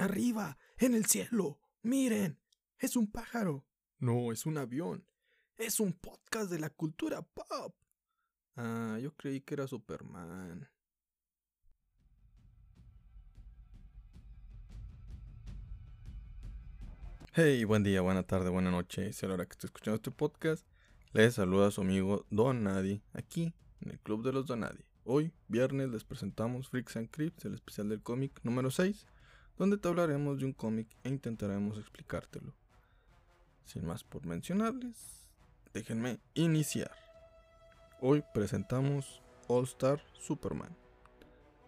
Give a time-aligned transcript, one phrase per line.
[0.00, 1.60] Arriba, en el cielo.
[1.82, 2.38] Miren,
[2.78, 3.66] es un pájaro.
[3.98, 5.04] No, es un avión.
[5.58, 7.76] Es un podcast de la cultura pop.
[8.56, 10.70] Ah, yo creí que era Superman.
[17.34, 19.12] Hey, buen día, buena tarde, buena noche.
[19.12, 20.66] Si a la hora que estoy escuchando este podcast,
[21.12, 24.86] les saluda a su amigo Don Nadie, aquí en el Club de los Don Nadie.
[25.04, 29.06] Hoy, viernes, les presentamos Freaks and Crips, el especial del cómic número 6,
[29.60, 32.54] donde te hablaremos de un cómic e intentaremos explicártelo.
[33.66, 35.28] Sin más por mencionarles,
[35.74, 36.92] déjenme iniciar.
[38.00, 40.74] Hoy presentamos All Star Superman.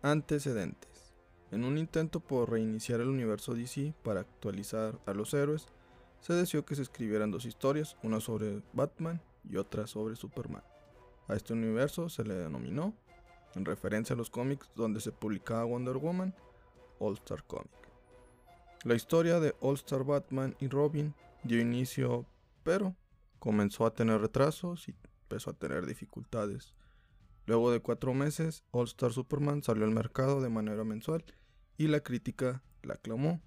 [0.00, 1.12] Antecedentes.
[1.50, 5.66] En un intento por reiniciar el universo DC para actualizar a los héroes,
[6.20, 10.64] se deseó que se escribieran dos historias, una sobre Batman y otra sobre Superman.
[11.28, 12.94] A este universo se le denominó,
[13.54, 16.34] en referencia a los cómics donde se publicaba Wonder Woman,
[16.98, 17.81] All Star Comic.
[18.84, 22.26] La historia de All Star Batman y Robin dio inicio,
[22.64, 22.96] pero
[23.38, 26.74] comenzó a tener retrasos y empezó a tener dificultades.
[27.46, 31.24] Luego de cuatro meses, All Star Superman salió al mercado de manera mensual
[31.78, 33.40] y la crítica la aclamó.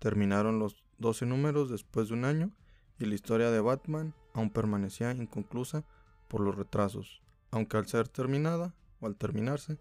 [0.00, 2.50] Terminaron los 12 números después de un año
[2.98, 5.84] y la historia de Batman aún permanecía inconclusa
[6.26, 9.78] por los retrasos, aunque al ser terminada o al terminarse,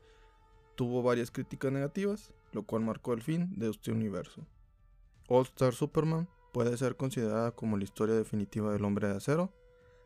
[0.76, 4.46] tuvo varias críticas negativas, lo cual marcó el fin de este universo.
[5.30, 9.54] All Star Superman puede ser considerada como la historia definitiva del hombre de acero.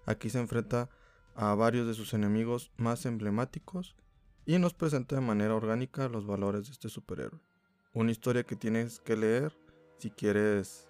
[0.05, 0.89] Aquí se enfrenta
[1.33, 3.95] a varios de sus enemigos más emblemáticos
[4.45, 7.39] y nos presenta de manera orgánica los valores de este superhéroe.
[7.93, 9.57] Una historia que tienes que leer
[9.97, 10.89] si quieres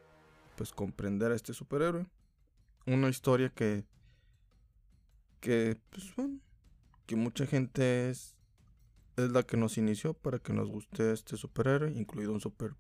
[0.56, 2.08] pues comprender a este superhéroe.
[2.88, 3.86] Una historia que
[5.40, 6.40] que pues bueno,
[7.06, 8.36] que mucha gente es
[9.18, 12.76] es la que nos inició para que nos guste este superhéroe, incluido un super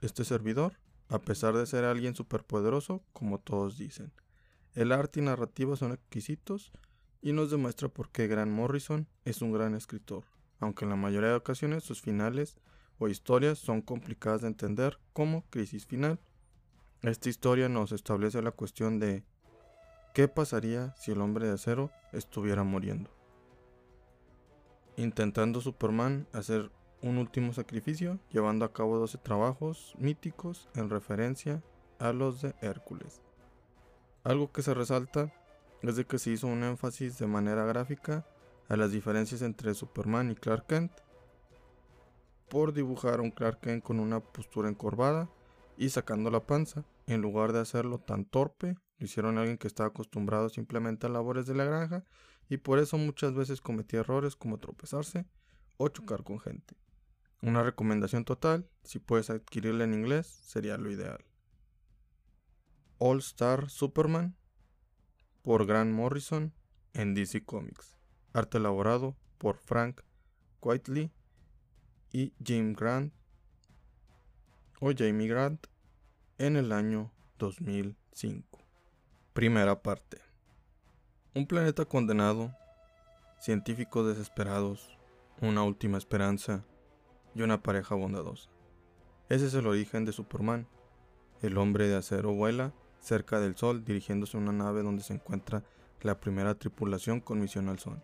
[0.00, 0.78] este servidor
[1.10, 4.12] a pesar de ser alguien superpoderoso, como todos dicen.
[4.74, 6.72] El arte y narrativa son exquisitos
[7.20, 10.24] y nos demuestra por qué Grant Morrison es un gran escritor,
[10.60, 12.56] aunque en la mayoría de ocasiones sus finales
[12.98, 16.20] o historias son complicadas de entender como Crisis Final.
[17.02, 19.24] Esta historia nos establece la cuestión de
[20.14, 23.19] ¿qué pasaría si el hombre de acero estuviera muriendo?
[25.00, 31.62] Intentando Superman hacer un último sacrificio, llevando a cabo 12 trabajos míticos en referencia
[31.98, 33.22] a los de Hércules.
[34.24, 35.32] Algo que se resalta
[35.80, 38.26] es de que se hizo un énfasis de manera gráfica
[38.68, 40.92] a las diferencias entre Superman y Clark Kent,
[42.50, 45.30] por dibujar a un Clark Kent con una postura encorvada
[45.78, 49.66] y sacando la panza, en lugar de hacerlo tan torpe, lo hicieron a alguien que
[49.66, 52.04] estaba acostumbrado simplemente a labores de la granja
[52.50, 55.24] y por eso muchas veces cometía errores como tropezarse
[55.78, 56.74] o chocar con gente.
[57.40, 61.24] Una recomendación total, si puedes adquirirla en inglés, sería lo ideal.
[62.98, 64.36] All Star Superman
[65.42, 66.52] por Grant Morrison
[66.92, 67.96] en DC Comics.
[68.34, 70.02] Arte elaborado por Frank
[70.60, 71.10] Whiteley
[72.12, 73.14] y Jim Grant
[74.80, 75.66] o Jamie Grant
[76.38, 78.58] en el año 2005.
[79.32, 80.29] Primera parte.
[81.32, 82.50] Un planeta condenado,
[83.38, 84.98] científicos desesperados,
[85.40, 86.64] una última esperanza
[87.36, 88.50] y una pareja bondadosa.
[89.28, 90.66] Ese es el origen de Superman.
[91.40, 95.62] El hombre de acero vuela cerca del Sol dirigiéndose a una nave donde se encuentra
[96.02, 98.02] la primera tripulación con misión al Sol.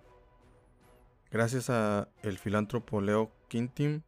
[1.33, 4.03] Gracias a el filántropo Leo Quintum,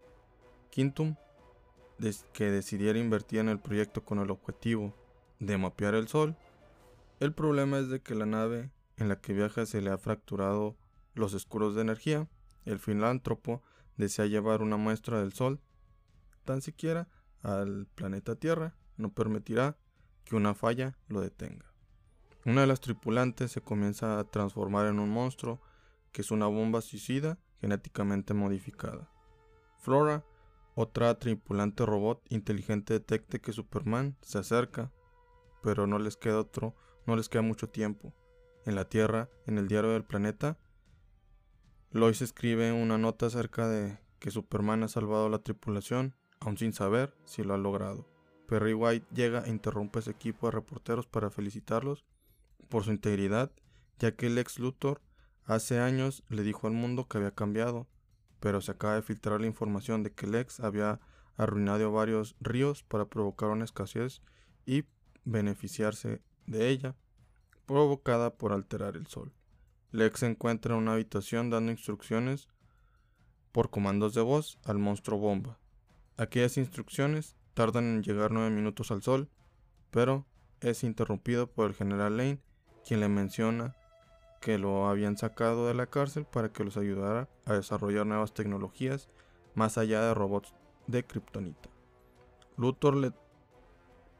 [2.32, 4.94] que decidiera invertir en el proyecto con el objetivo
[5.40, 6.36] de mapear el Sol,
[7.18, 10.76] el problema es de que la nave en la que viaja se le ha fracturado
[11.14, 12.28] los escuros de energía.
[12.64, 13.62] El filántropo
[13.96, 15.60] desea llevar una muestra del Sol,
[16.44, 17.08] tan siquiera
[17.42, 19.76] al planeta Tierra, no permitirá
[20.24, 21.72] que una falla lo detenga.
[22.44, 25.60] Una de las tripulantes se comienza a transformar en un monstruo
[26.12, 29.10] que es una bomba suicida genéticamente modificada.
[29.78, 30.24] Flora,
[30.74, 34.92] otra tripulante robot inteligente, detecta que Superman se acerca,
[35.62, 36.74] pero no les queda otro,
[37.06, 38.14] no les queda mucho tiempo.
[38.68, 40.58] En la Tierra, en el diario del planeta,
[41.90, 46.74] Lois escribe una nota acerca de que Superman ha salvado a la tripulación, aún sin
[46.74, 48.06] saber si lo ha logrado.
[48.46, 52.04] Perry White llega e interrumpe ese equipo de reporteros para felicitarlos
[52.68, 53.50] por su integridad,
[54.00, 55.00] ya que el ex Luthor
[55.46, 57.88] hace años le dijo al mundo que había cambiado,
[58.38, 61.00] pero se acaba de filtrar la información de que el ex había
[61.38, 64.20] arruinado varios ríos para provocar una escasez
[64.66, 64.84] y
[65.24, 66.96] beneficiarse de ella,
[67.68, 69.30] provocada por alterar el sol.
[69.92, 72.48] Lex se encuentra en una habitación dando instrucciones
[73.52, 75.58] por comandos de voz al monstruo bomba.
[76.16, 79.28] Aquellas instrucciones tardan en llegar nueve minutos al sol,
[79.90, 80.26] pero
[80.60, 82.40] es interrumpido por el general Lane,
[82.86, 83.76] quien le menciona
[84.40, 89.08] que lo habían sacado de la cárcel para que los ayudara a desarrollar nuevas tecnologías
[89.54, 90.54] más allá de robots
[90.86, 91.68] de kriptonita.
[92.56, 93.12] Luthor le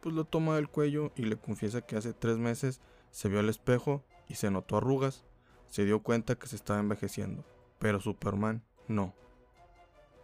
[0.01, 2.81] pues lo toma del cuello y le confiesa que hace tres meses
[3.11, 5.25] se vio al espejo y se notó arrugas,
[5.69, 7.45] se dio cuenta que se estaba envejeciendo,
[7.79, 9.15] pero Superman no.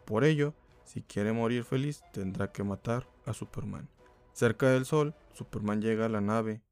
[0.05, 0.55] Por ello,
[0.85, 3.89] si quiere morir feliz, tendrá que matar a Superman.
[4.33, 6.63] Cerca del sol, Superman llega a la nave,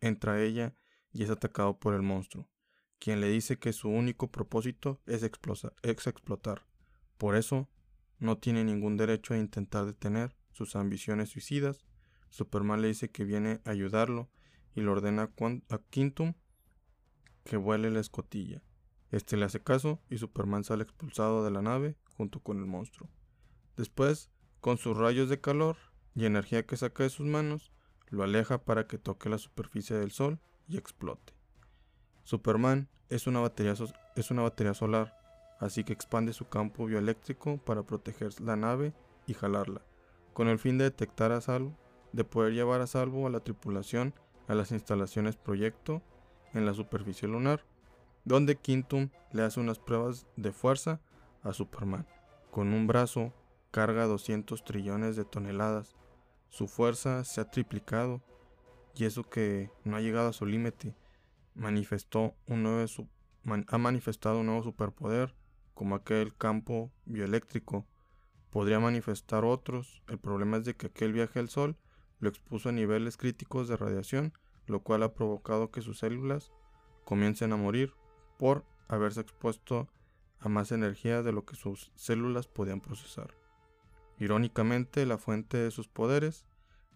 [0.00, 0.74] entra a ella
[1.12, 2.48] y es atacado por el monstruo,
[2.98, 6.66] quien le dice que su único propósito es, es explotar.
[7.18, 7.68] Por eso,
[8.18, 11.84] no tiene ningún derecho a intentar detener sus ambiciones suicidas.
[12.30, 14.30] Superman le dice que viene a ayudarlo
[14.74, 15.30] y le ordena
[15.68, 16.34] a Quintum
[17.44, 18.62] que vuele la escotilla.
[19.10, 23.10] Este le hace caso y Superman sale expulsado de la nave junto con el monstruo.
[23.76, 24.30] Después,
[24.60, 25.76] con sus rayos de calor
[26.14, 27.72] y energía que saca de sus manos,
[28.08, 30.38] lo aleja para que toque la superficie del sol
[30.68, 31.34] y explote.
[32.24, 33.74] Superman es una batería,
[34.16, 35.18] es una batería solar,
[35.58, 38.94] así que expande su campo bioeléctrico para proteger la nave
[39.26, 39.82] y jalarla,
[40.32, 41.76] con el fin de detectar a salvo,
[42.12, 44.14] de poder llevar a salvo a la tripulación
[44.52, 46.02] a las instalaciones proyecto
[46.52, 47.64] en la superficie lunar,
[48.24, 51.00] donde Quintum le hace unas pruebas de fuerza
[51.42, 52.06] a Superman.
[52.50, 53.32] Con un brazo
[53.70, 55.96] carga 200 trillones de toneladas.
[56.50, 58.22] Su fuerza se ha triplicado
[58.94, 60.94] y eso que no ha llegado a su límite.
[61.54, 62.86] Manifestó un nuevo
[63.68, 65.34] ha manifestado un nuevo superpoder
[65.74, 67.86] como aquel campo bioeléctrico.
[68.50, 70.02] Podría manifestar otros.
[70.08, 71.76] El problema es de que aquel viaje al Sol
[72.22, 74.32] lo expuso a niveles críticos de radiación,
[74.66, 76.52] lo cual ha provocado que sus células
[77.04, 77.94] comiencen a morir
[78.38, 79.88] por haberse expuesto
[80.40, 83.34] a más energía de lo que sus células podían procesar.
[84.18, 86.46] Irónicamente, la fuente de sus poderes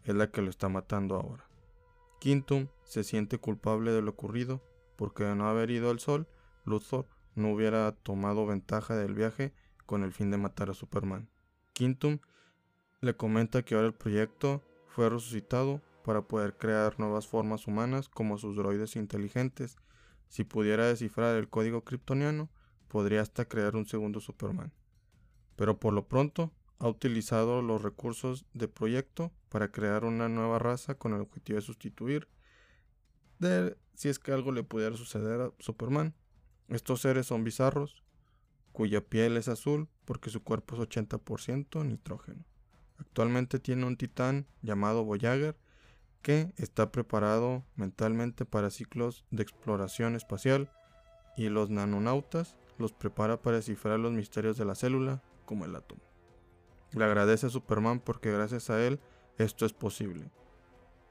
[0.05, 1.49] es la que lo está matando ahora.
[2.21, 4.63] Quintum se siente culpable de lo ocurrido
[4.97, 6.27] porque de no haber ido al sol,
[6.65, 9.53] Luthor no hubiera tomado ventaja del viaje
[9.85, 11.29] con el fin de matar a Superman.
[11.73, 12.19] Quintum
[13.01, 18.39] le comenta que ahora el proyecto fue resucitado para poder crear nuevas formas humanas como
[18.39, 19.77] sus droides inteligentes.
[20.29, 22.49] Si pudiera descifrar el código kryptoniano,
[22.87, 24.73] podría hasta crear un segundo Superman.
[25.57, 30.95] Pero por lo pronto, ha utilizado los recursos de proyecto para crear una nueva raza
[30.95, 32.29] con el objetivo de sustituir
[33.41, 36.15] de si es que algo le pudiera suceder a Superman.
[36.69, 38.05] Estos seres son bizarros,
[38.71, 42.45] cuya piel es azul porque su cuerpo es 80% nitrógeno.
[42.97, 45.57] Actualmente tiene un titán llamado Voyager
[46.27, 50.73] que está preparado mentalmente para ciclos de exploración espacial
[51.37, 56.03] y los nanonautas los prepara para descifrar los misterios de la célula como el átomo.
[56.91, 58.99] Le agradece a Superman porque gracias a él
[59.39, 60.33] esto es posible,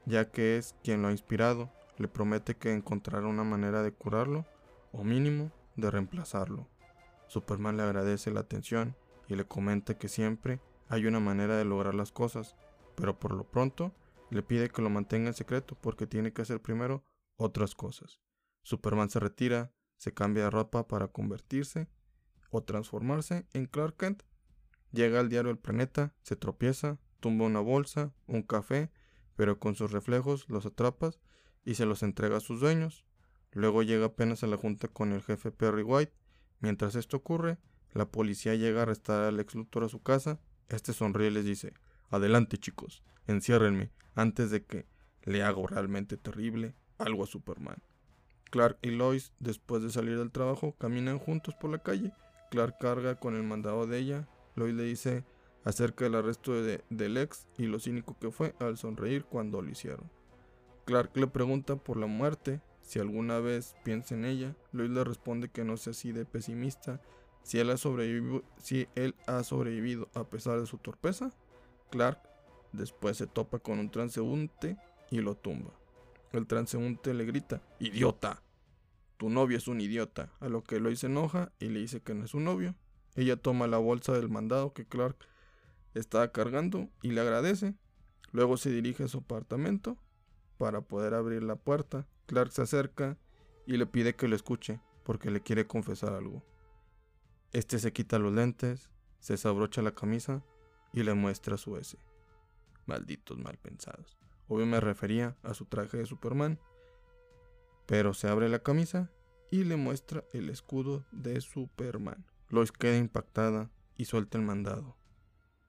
[0.04, 4.44] ya que es quien lo ha inspirado, le promete que encontrará una manera de curarlo,
[4.92, 6.68] o mínimo, de reemplazarlo.
[7.26, 8.94] Superman le agradece la atención
[9.28, 10.60] y le comenta que siempre
[10.90, 12.54] hay una manera de lograr las cosas,
[12.96, 13.94] pero por lo pronto
[14.30, 17.04] le pide que lo mantenga en secreto porque tiene que hacer primero
[17.36, 18.20] otras cosas.
[18.62, 21.88] Superman se retira, se cambia de ropa para convertirse
[22.50, 24.22] o transformarse en Clark Kent
[24.96, 28.90] Llega al diario El Planeta, se tropieza, tumba una bolsa, un café,
[29.34, 31.20] pero con sus reflejos los atrapas
[31.64, 33.04] y se los entrega a sus dueños.
[33.52, 36.14] Luego llega apenas a la junta con el jefe Perry White.
[36.60, 37.58] Mientras esto ocurre,
[37.92, 40.40] la policía llega a arrestar al ex Luthor a su casa.
[40.68, 41.74] Este sonríe y les dice,
[42.08, 44.86] adelante chicos, enciérrenme antes de que
[45.22, 47.78] le hago realmente terrible algo a Superman.
[48.50, 52.12] Clark y Lois, después de salir del trabajo, caminan juntos por la calle.
[52.50, 55.24] Clark carga con el mandado de ella Lois le dice
[55.64, 59.70] acerca del arresto de, del ex y lo cínico que fue al sonreír cuando lo
[59.70, 60.10] hicieron.
[60.86, 64.56] Clark le pregunta por la muerte, si alguna vez piensa en ella.
[64.72, 67.00] Lois le responde que no sea así de pesimista,
[67.42, 71.32] si él, ha sobrevivido, si él ha sobrevivido a pesar de su torpeza.
[71.90, 72.20] Clark
[72.76, 74.76] después se topa con un transeúnte
[75.10, 75.72] y lo tumba.
[76.32, 78.42] El transeúnte le grita, ¡Idiota!
[79.16, 82.14] Tu novio es un idiota, a lo que Lois se enoja y le dice que
[82.14, 82.74] no es su novio
[83.16, 85.16] ella toma la bolsa del mandado que Clark
[85.94, 87.74] estaba cargando y le agradece.
[88.30, 89.96] Luego se dirige a su apartamento
[90.58, 92.06] para poder abrir la puerta.
[92.26, 93.18] Clark se acerca
[93.66, 96.44] y le pide que lo escuche porque le quiere confesar algo.
[97.52, 100.44] Este se quita los lentes, se desabrocha la camisa
[100.92, 101.96] y le muestra su S.
[102.86, 104.16] Malditos mal pensados.
[104.48, 106.58] Obvio me refería a su traje de Superman.
[107.86, 109.10] Pero se abre la camisa
[109.50, 112.24] y le muestra el escudo de Superman.
[112.48, 114.96] Lois queda impactada y suelta el mandado.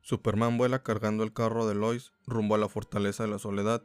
[0.01, 3.83] Superman vuela cargando el carro de Lois rumbo a la fortaleza de la soledad.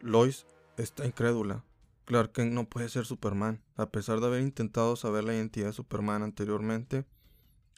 [0.00, 0.46] Lois
[0.76, 1.64] está incrédula.
[2.04, 3.62] Clark Kent no puede ser Superman.
[3.76, 7.04] A pesar de haber intentado saber la identidad de Superman anteriormente,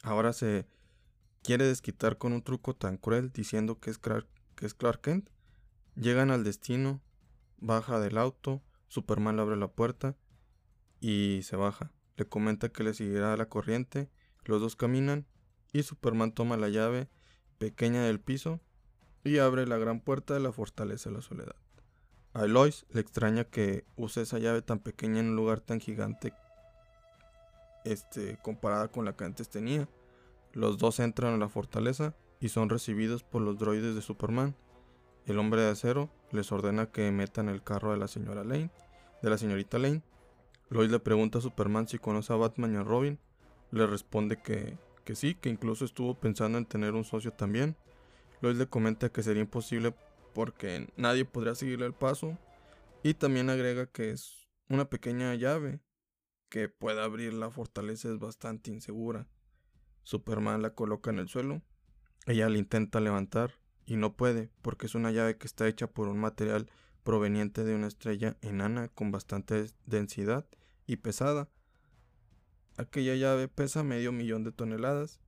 [0.03, 0.67] ahora se
[1.41, 4.27] quiere desquitar con un truco tan cruel diciendo que es Clark,
[4.59, 5.29] que es Clark Kent.
[5.95, 7.01] Llegan al destino,
[7.59, 10.17] baja del auto, Superman le abre la puerta
[10.99, 11.93] y se baja.
[12.17, 14.09] Le comenta que le seguirá la corriente,
[14.43, 15.25] los dos caminan
[15.71, 17.07] y Superman toma la llave
[17.57, 18.59] pequeña del piso
[19.23, 21.55] y abre la gran puerta de la fortaleza de la soledad.
[22.33, 26.33] A Lois le extraña que use esa llave tan pequeña en un lugar tan gigante
[27.85, 29.87] este, comparada con la que antes tenía.
[30.51, 34.55] Los dos entran a la fortaleza y son recibidos por los droides de Superman.
[35.25, 38.71] El hombre de acero les ordena que metan el carro de la señora Lane,
[39.21, 40.01] de la señorita Lane.
[40.69, 43.19] Lois le pregunta a Superman si conoce a Batman y a Robin.
[43.71, 44.77] Le responde que
[45.09, 47.75] que sí, que incluso estuvo pensando en tener un socio también.
[48.41, 49.95] Lois le comenta que sería imposible
[50.35, 52.37] porque nadie podría seguirle el paso.
[53.01, 55.81] Y también agrega que es una pequeña llave
[56.47, 59.27] que puede abrir la fortaleza es bastante insegura.
[60.03, 61.63] Superman la coloca en el suelo.
[62.25, 63.53] Ella la intenta levantar
[63.85, 66.69] y no puede porque es una llave que está hecha por un material
[67.03, 70.45] proveniente de una estrella enana con bastante densidad
[70.85, 71.49] y pesada
[72.79, 75.19] Aquella llave pesa medio millón de toneladas.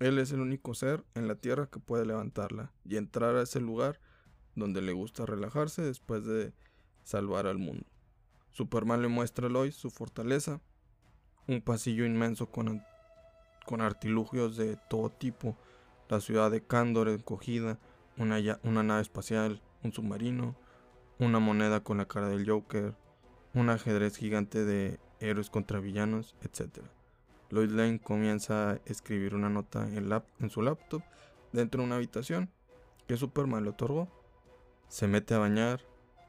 [0.00, 3.58] Él es el único ser en la Tierra que puede levantarla y entrar a ese
[3.58, 3.98] lugar
[4.54, 6.52] donde le gusta relajarse después de
[7.02, 7.86] salvar al mundo.
[8.50, 10.60] Superman le muestra a Lois su fortaleza,
[11.48, 12.82] un pasillo inmenso con,
[13.64, 15.56] con artilugios de todo tipo,
[16.10, 17.78] la ciudad de Cándor encogida,
[18.16, 20.56] una, nave espacial, un submarino,
[21.18, 22.94] una moneda con la cara del Joker,
[23.54, 26.84] un ajedrez gigante de héroes contra villanos, etc.
[27.50, 31.02] Lloyd Lane comienza a escribir una nota en, en su laptop
[31.52, 32.50] dentro de una habitación
[33.06, 34.08] que Superman le otorgó.
[34.88, 35.80] Se mete a bañar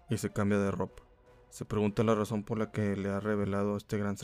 [0.10, 1.04] y se cambia de ropa.
[1.50, 4.16] Se pregunta la razón por la que le ha revelado este gran,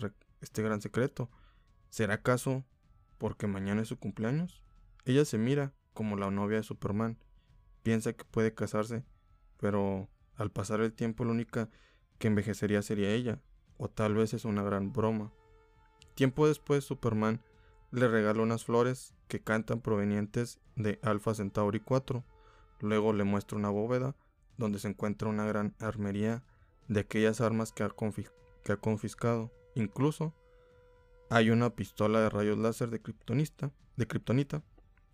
[0.42, 1.30] este gran secreto.
[1.90, 2.64] ¿Será acaso
[3.18, 4.64] porque mañana es su cumpleaños?
[5.08, 7.18] Ella se mira como la novia de Superman.
[7.82, 9.06] Piensa que puede casarse,
[9.58, 11.70] pero al pasar el tiempo la única
[12.20, 13.40] que envejecería sería ella,
[13.78, 15.32] o tal vez es una gran broma.
[16.14, 17.42] Tiempo después, Superman
[17.92, 22.26] le regala unas flores que cantan provenientes de Alpha Centauri 4.
[22.82, 24.14] Luego le muestra una bóveda
[24.58, 26.44] donde se encuentra una gran armería
[26.90, 27.90] de aquellas armas que ha,
[28.76, 29.54] confiscado.
[29.74, 30.34] Incluso
[31.30, 33.00] hay una pistola de rayos láser de,
[33.96, 34.64] de kriptonita.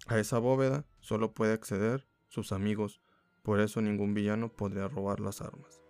[0.07, 3.01] A esa bóveda solo puede acceder sus amigos,
[3.41, 5.81] por eso ningún villano podría robar las armas.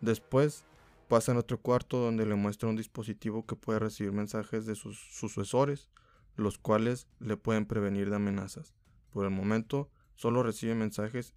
[0.00, 0.64] Después
[1.08, 4.98] Pasa en otro cuarto donde le muestra un dispositivo que puede recibir mensajes de sus
[4.98, 5.88] sucesores,
[6.36, 8.74] los cuales le pueden prevenir de amenazas.
[9.10, 11.34] Por el momento, solo recibe mensajes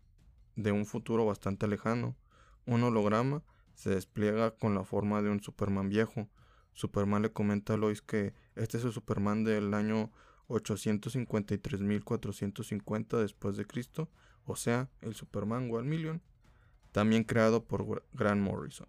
[0.57, 2.17] de un futuro bastante lejano.
[2.65, 6.27] Un holograma se despliega con la forma de un Superman viejo.
[6.73, 10.11] Superman le comenta a Lois que este es el Superman del año
[10.51, 14.07] 853.450 después de Cristo,
[14.45, 16.21] o sea, el Superman One Million,
[16.91, 18.87] también creado por Grant Morrison.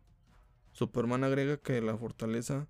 [0.72, 2.66] Superman agrega que la fortaleza,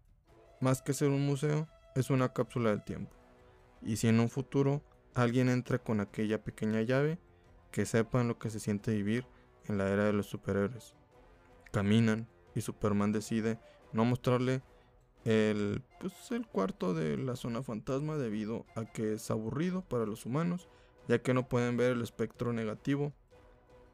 [0.60, 3.12] más que ser un museo, es una cápsula del tiempo.
[3.80, 4.82] Y si en un futuro
[5.14, 7.18] alguien entra con aquella pequeña llave,
[7.70, 9.26] que sepan lo que se siente vivir
[9.66, 10.94] en la era de los superhéroes.
[11.70, 13.58] Caminan y Superman decide
[13.92, 14.62] no mostrarle
[15.24, 20.26] el, pues, el cuarto de la zona fantasma debido a que es aburrido para los
[20.26, 20.68] humanos,
[21.08, 23.12] ya que no pueden ver el espectro negativo.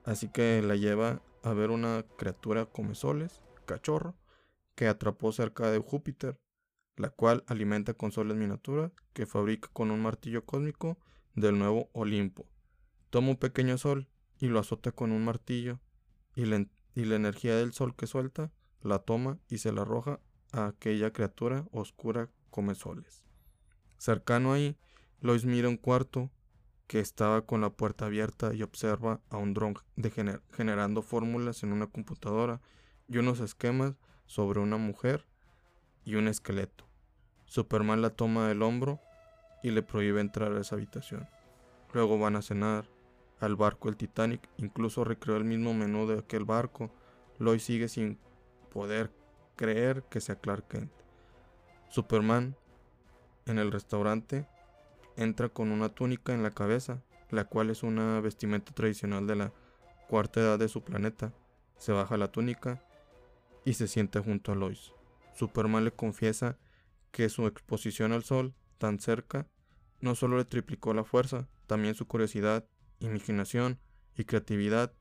[0.04, 4.14] Así que la lleva a ver una criatura come soles cachorro
[4.74, 6.40] que atrapó cerca de Júpiter,
[6.96, 10.98] la cual alimenta con soles miniaturas que fabrica con un martillo cósmico
[11.34, 12.46] del nuevo Olimpo.
[13.10, 14.08] Toma un pequeño sol
[14.38, 15.80] y lo azota con un martillo
[16.34, 16.44] y
[16.94, 18.50] y la energía del sol que suelta
[18.82, 20.20] la toma y se la arroja
[20.52, 23.24] a aquella criatura oscura come soles.
[23.98, 24.76] Cercano ahí,
[25.20, 26.30] Lois mira un cuarto
[26.86, 29.74] que estaba con la puerta abierta y observa a un dron
[30.52, 32.60] generando fórmulas en una computadora
[33.08, 33.94] y unos esquemas
[34.26, 35.26] sobre una mujer
[36.04, 36.84] y un esqueleto.
[37.46, 39.00] Superman la toma del hombro
[39.62, 41.28] y le prohíbe entrar a esa habitación.
[41.92, 42.88] Luego van a cenar
[43.40, 46.90] al barco el Titanic, incluso recreó el mismo menú de aquel barco.
[47.38, 48.18] Lois sigue sin
[48.70, 49.10] poder
[49.58, 50.92] creer que sea Clark Kent.
[51.90, 52.56] Superman
[53.46, 54.46] en el restaurante
[55.16, 59.52] entra con una túnica en la cabeza, la cual es una vestimenta tradicional de la
[60.08, 61.34] cuarta edad de su planeta.
[61.76, 62.82] Se baja la túnica
[63.64, 64.92] y se sienta junto a Lois.
[65.34, 66.56] Superman le confiesa
[67.10, 69.48] que su exposición al sol tan cerca
[70.00, 72.64] no solo le triplicó la fuerza, también su curiosidad
[73.00, 73.80] imaginación
[74.16, 74.92] y creatividad,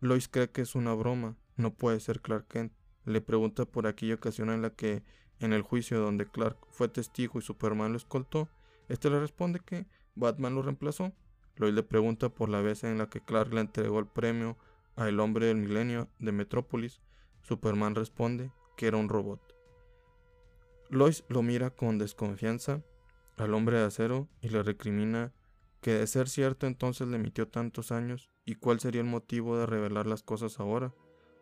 [0.00, 2.72] Lois cree que es una broma, no puede ser Clark Kent.
[3.04, 5.02] Le pregunta por aquella ocasión en la que,
[5.38, 8.48] en el juicio donde Clark fue testigo y Superman lo escoltó,
[8.88, 11.12] este le responde que Batman lo reemplazó.
[11.56, 14.56] Lois le pregunta por la vez en la que Clark le entregó el premio
[14.96, 17.00] a El hombre del milenio de Metrópolis.
[17.42, 19.40] Superman responde que era un robot.
[20.88, 22.82] Lois lo mira con desconfianza
[23.36, 25.32] al hombre de acero y le recrimina
[25.80, 29.66] que de ser cierto entonces le emitió tantos años y cuál sería el motivo de
[29.66, 30.92] revelar las cosas ahora.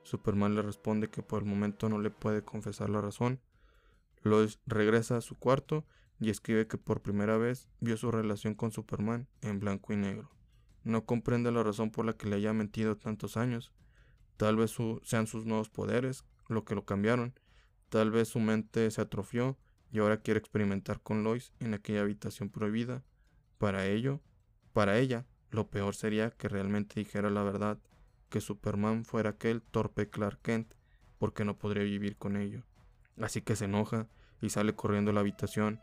[0.08, 3.40] Superman le responde que por el momento no le puede confesar la razón.
[4.22, 5.86] Lois regresa a su cuarto
[6.18, 10.30] y escribe que por primera vez vio su relación con Superman en blanco y negro.
[10.82, 13.72] No comprende la razón por la que le haya mentido tantos años.
[14.36, 17.34] Tal vez sean sus nuevos poderes lo que lo cambiaron,
[17.88, 19.56] Tal vez su mente se atrofió
[19.90, 23.02] y ahora quiere experimentar con Lois en aquella habitación prohibida.
[23.56, 24.20] Para ello,
[24.74, 27.78] para ella, lo peor sería que realmente dijera la verdad,
[28.28, 30.74] que Superman fuera aquel torpe Clark Kent,
[31.18, 32.62] porque no podría vivir con ello.
[33.20, 34.06] Así que se enoja
[34.40, 35.80] y sale corriendo a la habitación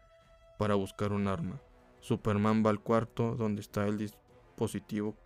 [0.58, 1.62] para buscar un arma.
[2.00, 5.18] Superman va al cuarto donde está el dispositivo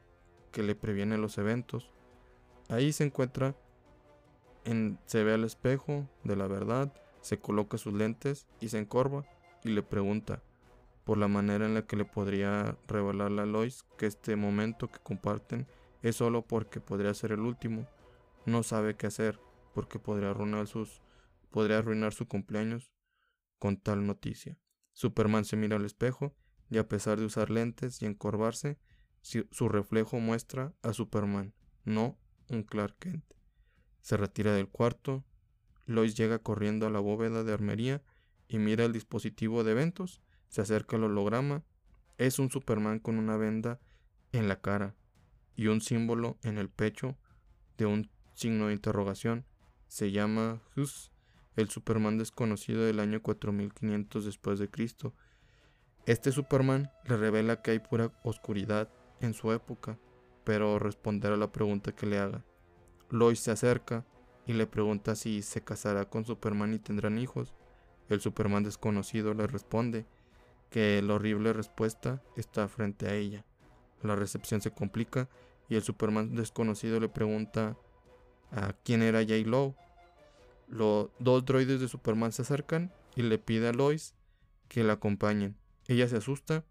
[0.52, 1.92] que le previene los eventos.
[2.70, 3.56] Ahí se encuentra
[5.06, 9.26] se ve al espejo de la verdad, se coloca sus lentes y se encorva
[9.64, 10.44] y le pregunta
[11.04, 15.00] por la manera en la que le podría revelarle a Lois que este momento que
[15.00, 15.68] comparten
[16.01, 17.88] es solo porque podría ser el último.
[18.46, 19.39] No sabe qué hacer
[19.74, 21.01] porque podría arruinar sus
[21.51, 22.94] podría arruinar su cumpleaños
[23.58, 24.60] con tal noticia.
[24.94, 26.36] Superman se mira al espejo
[26.70, 28.77] y a pesar de usar lentes y encorvarse,
[29.22, 31.53] su reflejo muestra a Superman,
[31.84, 32.18] no
[32.50, 33.25] un Clark Kent.
[34.01, 35.25] Se retira del cuarto.
[35.86, 38.03] Lois llega corriendo a la bóveda de armería
[38.48, 40.22] y mira el dispositivo de eventos.
[40.48, 41.63] Se acerca al holograma.
[42.18, 43.79] Es un Superman con una venda
[44.31, 44.96] en la cara
[45.55, 47.18] y un símbolo en el pecho
[47.77, 49.46] de un signo de interrogación.
[49.88, 51.12] Se llama Hus,
[51.55, 55.14] el Superman desconocido del año 4500 después de Cristo.
[56.05, 60.00] Este Superman le revela que hay pura oscuridad en su época,
[60.44, 62.46] pero responderá a la pregunta que le haga.
[63.09, 64.05] Lois se acerca
[64.46, 67.53] y le pregunta si se casará con Superman y tendrán hijos.
[68.07, 70.05] El Superman desconocido le responde
[70.70, 73.46] que la horrible respuesta está frente a ella.
[74.01, 75.29] La recepción se complica
[75.68, 77.77] y el Superman desconocido le pregunta
[78.51, 79.35] a quién era J.
[79.46, 79.75] Lowe.
[80.68, 84.16] Los dos droides de Superman se acercan y le pide a Lois
[84.68, 85.57] que la acompañen.
[85.88, 86.64] Ella se asusta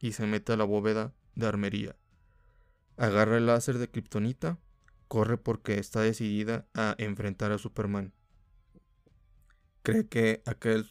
[0.00, 1.96] y se mete a la bóveda de armería.
[2.96, 4.58] Agarra el láser de Kryptonita
[5.12, 8.14] corre porque está decidida a enfrentar a Superman.
[9.82, 10.90] Cree que aquel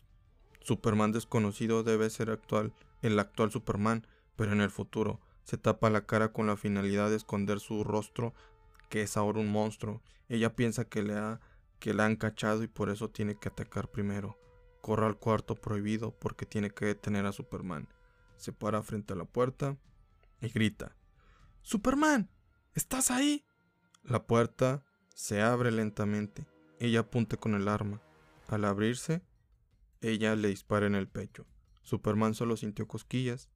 [0.60, 6.06] Superman desconocido debe ser actual, el actual Superman, pero en el futuro se tapa la
[6.06, 8.34] cara con la finalidad de esconder su rostro,
[8.90, 10.02] que es ahora un monstruo.
[10.30, 11.40] Ella piensa que le ha
[11.80, 14.38] que la han cachado y por eso tiene que atacar primero.
[14.82, 17.90] Corre al cuarto prohibido porque tiene que detener a Superman.
[18.38, 19.78] Se para frente a la puerta
[20.42, 20.96] y grita:
[21.64, 22.30] ¡Superman!
[22.76, 23.46] ¿Estás ahí?
[24.04, 24.84] La puerta
[25.16, 26.46] se abre lentamente.
[26.80, 28.00] Ella apunta con el arma.
[28.48, 29.24] Al abrirse,
[30.02, 31.48] ella le dispara en el pecho.
[31.82, 33.50] Superman solo sintió cosquillas.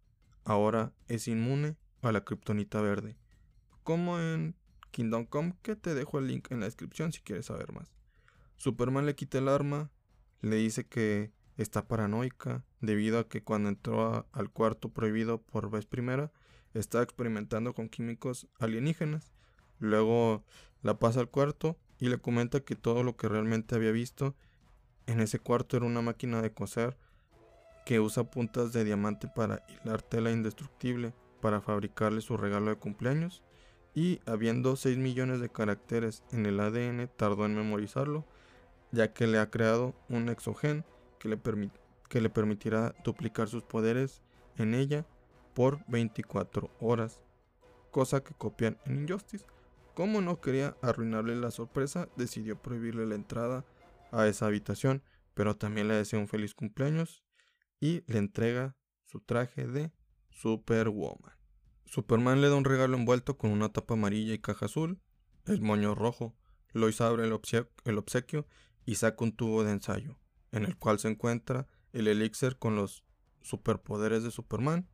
[0.45, 3.17] Ahora es inmune a la kriptonita verde.
[3.84, 4.55] Como en
[4.91, 7.93] Kingdom Come, que te dejo el link en la descripción si quieres saber más.
[8.55, 9.91] Superman le quita el arma,
[10.41, 15.86] le dice que está paranoica debido a que cuando entró al cuarto prohibido por vez
[15.86, 16.31] primera,
[16.73, 19.36] estaba experimentando con químicos alienígenas
[19.79, 20.43] Luego
[20.81, 24.36] la pasa al cuarto y le comenta que todo lo que realmente había visto
[25.05, 26.97] en ese cuarto era una máquina de coser
[27.86, 33.43] que usa puntas de diamante para hilar tela indestructible para fabricarle su regalo de cumpleaños
[33.93, 38.26] y habiendo 6 millones de caracteres en el ADN tardó en memorizarlo
[38.91, 40.84] ya que le ha creado un exogen
[41.19, 41.39] que le,
[42.10, 44.21] que le permitirá duplicar sus poderes
[44.58, 45.06] en ella
[45.54, 47.21] por 24 horas
[47.95, 49.45] cosa que copian en Injustice.
[49.93, 53.63] Como no quería arruinarle la sorpresa, decidió prohibirle la entrada
[54.12, 55.02] a esa habitación,
[55.34, 57.25] pero también le desea un feliz cumpleaños
[57.86, 59.91] y le entrega su traje de
[60.32, 61.36] Superwoman.
[61.86, 65.00] Superman le da un regalo envuelto con una tapa amarilla y caja azul,
[65.45, 66.36] el moño rojo.
[66.74, 67.39] Lois abre el,
[67.86, 68.48] el obsequio
[68.86, 70.17] y saca un tubo de ensayo,
[70.52, 73.04] en el cual se encuentra el elixir con los
[73.43, 74.89] superpoderes de Superman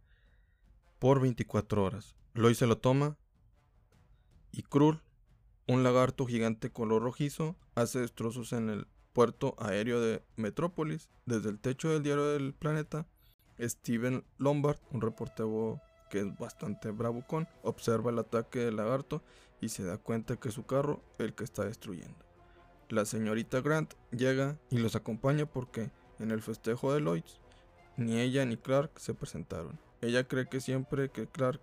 [1.00, 2.16] por 24 horas.
[2.34, 3.18] Lois se lo toma
[4.52, 5.02] y Krull,
[5.66, 11.10] un lagarto gigante color rojizo, hace destrozos en el puerto aéreo de Metrópolis.
[11.26, 13.08] Desde el techo del diario del planeta,
[13.60, 19.24] Steven Lombard, un reportero que es bastante bravucón, observa el ataque del lagarto
[19.62, 22.18] y se da cuenta que su carro el que está destruyendo.
[22.90, 27.40] La señorita Grant llega y los acompaña porque en el festejo de Lloyds
[27.96, 29.80] ni ella ni Clark se presentaron.
[30.02, 31.62] Ella cree que siempre que Clark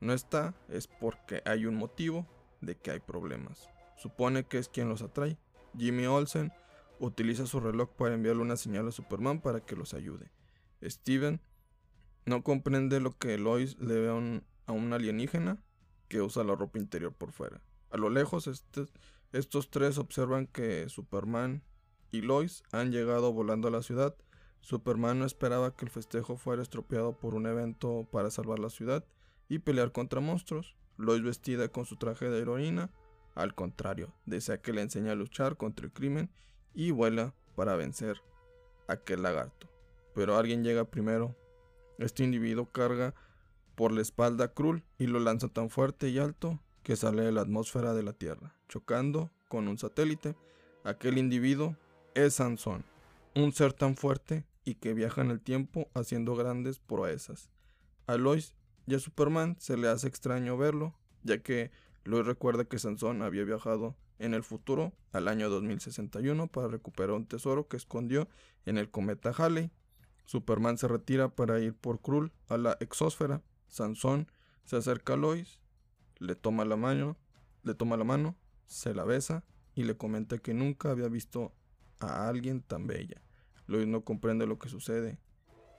[0.00, 2.26] no está es porque hay un motivo
[2.60, 3.68] de que hay problemas.
[3.96, 5.38] Supone que es quien los atrae.
[5.78, 6.52] Jimmy Olsen
[7.00, 10.30] utiliza su reloj para enviarle una señal a Superman para que los ayude.
[10.82, 11.40] Steven
[12.26, 15.62] no comprende lo que Lois le ve a un, alienígena
[16.08, 17.62] que usa la ropa interior por fuera.
[17.90, 18.86] A lo lejos, este,
[19.32, 21.62] estos tres observan que Superman
[22.12, 24.14] y Lois han llegado volando a la ciudad.
[24.60, 29.04] Superman no esperaba que el festejo fuera estropeado por un evento para salvar la ciudad
[29.48, 30.76] y pelear contra monstruos.
[30.96, 32.90] Lois vestida con su traje de heroína,
[33.34, 36.30] al contrario, desea que le enseñe a luchar contra el crimen
[36.74, 38.20] y vuela para vencer
[38.88, 39.68] a aquel lagarto.
[40.14, 41.36] Pero alguien llega primero
[41.98, 43.14] este individuo carga
[43.74, 47.32] por la espalda a Krull y lo lanza tan fuerte y alto que sale de
[47.32, 50.36] la atmósfera de la Tierra, chocando con un satélite.
[50.84, 51.76] Aquel individuo
[52.14, 52.84] es Sansón,
[53.34, 57.50] un ser tan fuerte y que viaja en el tiempo haciendo grandes proezas.
[58.06, 58.54] A Lois
[58.86, 61.70] y a Superman se le hace extraño verlo, ya que
[62.04, 67.26] Lois recuerda que Sansón había viajado en el futuro al año 2061 para recuperar un
[67.26, 68.28] tesoro que escondió
[68.64, 69.72] en el cometa Halley
[70.30, 73.42] Superman se retira para ir por Krull a la exósfera.
[73.66, 74.28] Sansón
[74.64, 75.58] se acerca a Lois,
[76.20, 77.16] le toma la mano,
[77.64, 79.42] le toma la mano, se la besa
[79.74, 81.52] y le comenta que nunca había visto
[81.98, 83.20] a alguien tan bella.
[83.66, 85.18] Lois no comprende lo que sucede.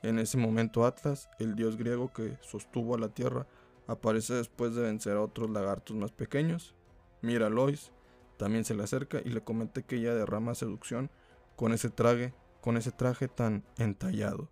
[0.04, 3.48] En ese momento Atlas, el dios griego que sostuvo a la tierra,
[3.88, 6.76] aparece después de vencer a otros lagartos más pequeños.
[7.22, 7.94] Mira a Lois,
[8.42, 11.12] también se le acerca y le comenta que ella derrama seducción
[11.56, 14.50] con ese traje con ese traje tan entallado,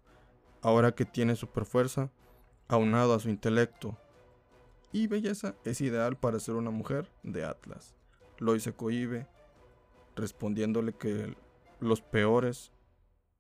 [0.62, 2.12] ahora que tiene fuerza,
[2.68, 3.98] aunado a su intelecto
[4.92, 7.96] y belleza, es ideal para ser una mujer de Atlas.
[8.38, 9.28] Lois se cohibe,
[10.16, 11.36] respondiéndole que
[11.80, 12.72] los peores,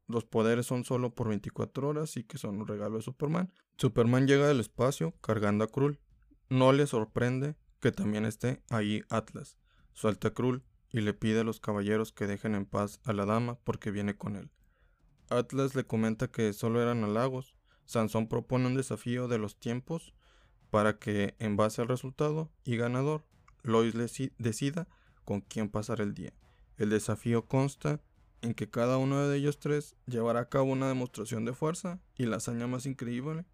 [0.07, 3.53] los poderes son solo por 24 horas y que son un regalo de Superman.
[3.77, 5.99] Superman llega del espacio cargando a Krull.
[6.49, 9.55] No le sorprende que también esté ahí Atlas.
[9.93, 13.25] Suelta a Krull y le pide a los caballeros que dejen en paz a la
[13.25, 14.49] dama porque viene con él.
[15.29, 17.55] Atlas le comenta que solo eran halagos.
[17.85, 20.13] Sansón propone un desafío de los tiempos
[20.69, 23.25] para que, en base al resultado y ganador,
[23.63, 23.93] Lois
[24.37, 24.87] decida
[25.25, 26.33] con quién pasar el día.
[26.77, 27.99] El desafío consta
[28.41, 32.25] en que cada uno de ellos tres llevará a cabo una demostración de fuerza y
[32.25, 33.45] la hazaña más increíble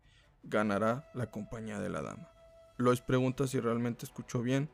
[0.44, 2.30] ganará la compañía de la dama.
[2.78, 4.70] Lois pregunta si realmente escuchó bien.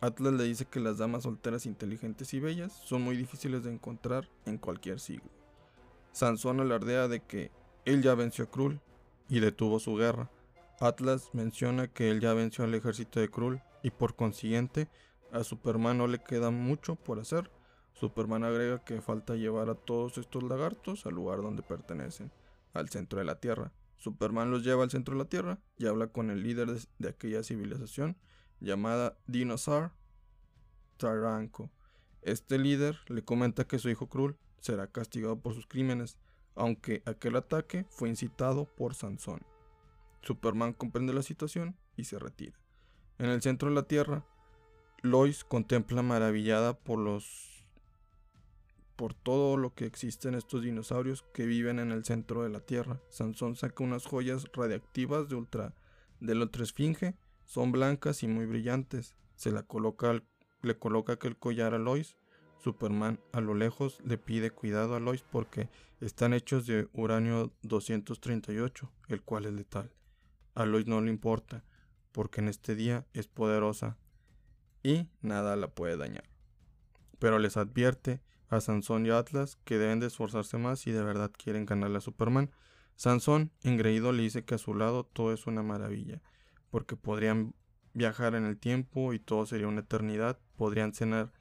[0.00, 4.28] Atlas le dice que las damas solteras inteligentes y bellas son muy difíciles de encontrar
[4.44, 5.30] en cualquier siglo.
[6.12, 7.50] Sansón alardea de que
[7.84, 8.80] él ya venció a Krull
[9.28, 10.30] y detuvo su guerra.
[10.80, 14.88] Atlas menciona que él ya venció al ejército de Krull y por consiguiente
[15.32, 17.50] a Superman no le queda mucho por hacer.
[17.94, 22.30] Superman agrega que falta llevar a todos estos lagartos al lugar donde pertenecen,
[22.74, 23.72] al centro de la Tierra.
[23.96, 27.42] Superman los lleva al centro de la Tierra y habla con el líder de, aquella
[27.42, 28.16] civilización
[28.60, 29.92] llamada Dinosaur
[30.96, 31.70] Taranco.
[32.22, 36.18] Este líder le comenta que su hijo Krull será castigado por sus crímenes,
[36.54, 39.42] aunque aquel ataque fue incitado por Sansón.
[40.22, 42.58] Superman comprende la situación y se retira.
[43.18, 44.24] En el centro de la Tierra,
[45.02, 47.56] Lois contempla maravillada por los
[48.96, 52.98] por todo lo que existen estos dinosaurios que viven en el centro de la Tierra.
[53.10, 55.74] Sansón saca unas joyas radiactivas de ultra
[56.20, 57.14] de la otra esfinge,
[57.46, 59.16] son blancas y muy brillantes.
[59.34, 60.22] Se la coloca
[60.62, 62.16] le coloca aquel collar a Lois
[62.58, 65.68] Superman a lo lejos le pide cuidado a Lois porque
[66.00, 69.92] están hechos de uranio 238, el cual es letal.
[70.54, 71.64] A Lois no le importa,
[72.12, 73.98] porque en este día es poderosa
[74.82, 76.24] y nada la puede dañar.
[77.18, 81.30] Pero les advierte a Sansón y Atlas que deben de esforzarse más si de verdad
[81.36, 82.50] quieren ganarle a Superman.
[82.96, 86.22] Sansón, engreído, le dice que a su lado todo es una maravilla,
[86.70, 87.54] porque podrían
[87.94, 91.32] viajar en el tiempo y todo sería una eternidad, podrían cenar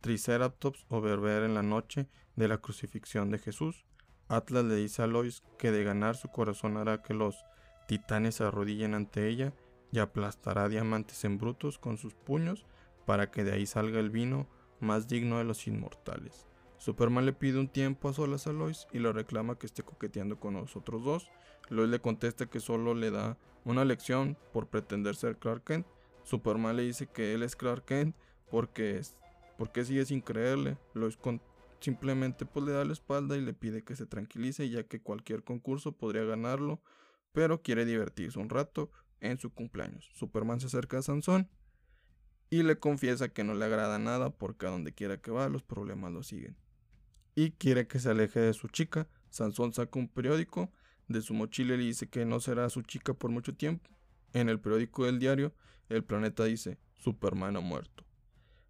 [0.00, 3.84] Triceratops o Berber en la noche de la crucifixión de Jesús.
[4.28, 7.44] Atlas le dice a Lois que de ganar su corazón hará que los
[7.86, 9.52] titanes se arrodillen ante ella
[9.92, 12.64] y aplastará diamantes en brutos con sus puños
[13.04, 14.46] para que de ahí salga el vino
[14.78, 16.46] más digno de los inmortales.
[16.78, 20.40] Superman le pide un tiempo a solas a Lois y le reclama que esté coqueteando
[20.40, 21.28] con los otros dos.
[21.68, 25.86] Lois le contesta que solo le da una lección por pretender ser Clark Kent.
[26.24, 28.16] Superman le dice que él es Clark Kent
[28.50, 29.00] porque
[29.56, 30.78] porque sigue sin creerle?
[30.94, 31.18] Lois
[31.80, 35.44] simplemente pues le da la espalda y le pide que se tranquilice ya que cualquier
[35.44, 36.80] concurso podría ganarlo
[37.32, 40.08] pero quiere divertirse un rato en su cumpleaños.
[40.14, 41.48] Superman se acerca a Sansón
[42.48, 45.62] y le confiesa que no le agrada nada porque a donde quiera que va los
[45.62, 46.56] problemas lo siguen.
[47.34, 49.08] Y quiere que se aleje de su chica.
[49.28, 50.72] Sansón saca un periódico
[51.10, 53.90] de su mochila y le dice que no será su chica por mucho tiempo.
[54.32, 55.52] En el periódico del diario,
[55.88, 58.04] el planeta dice, Superman ha muerto.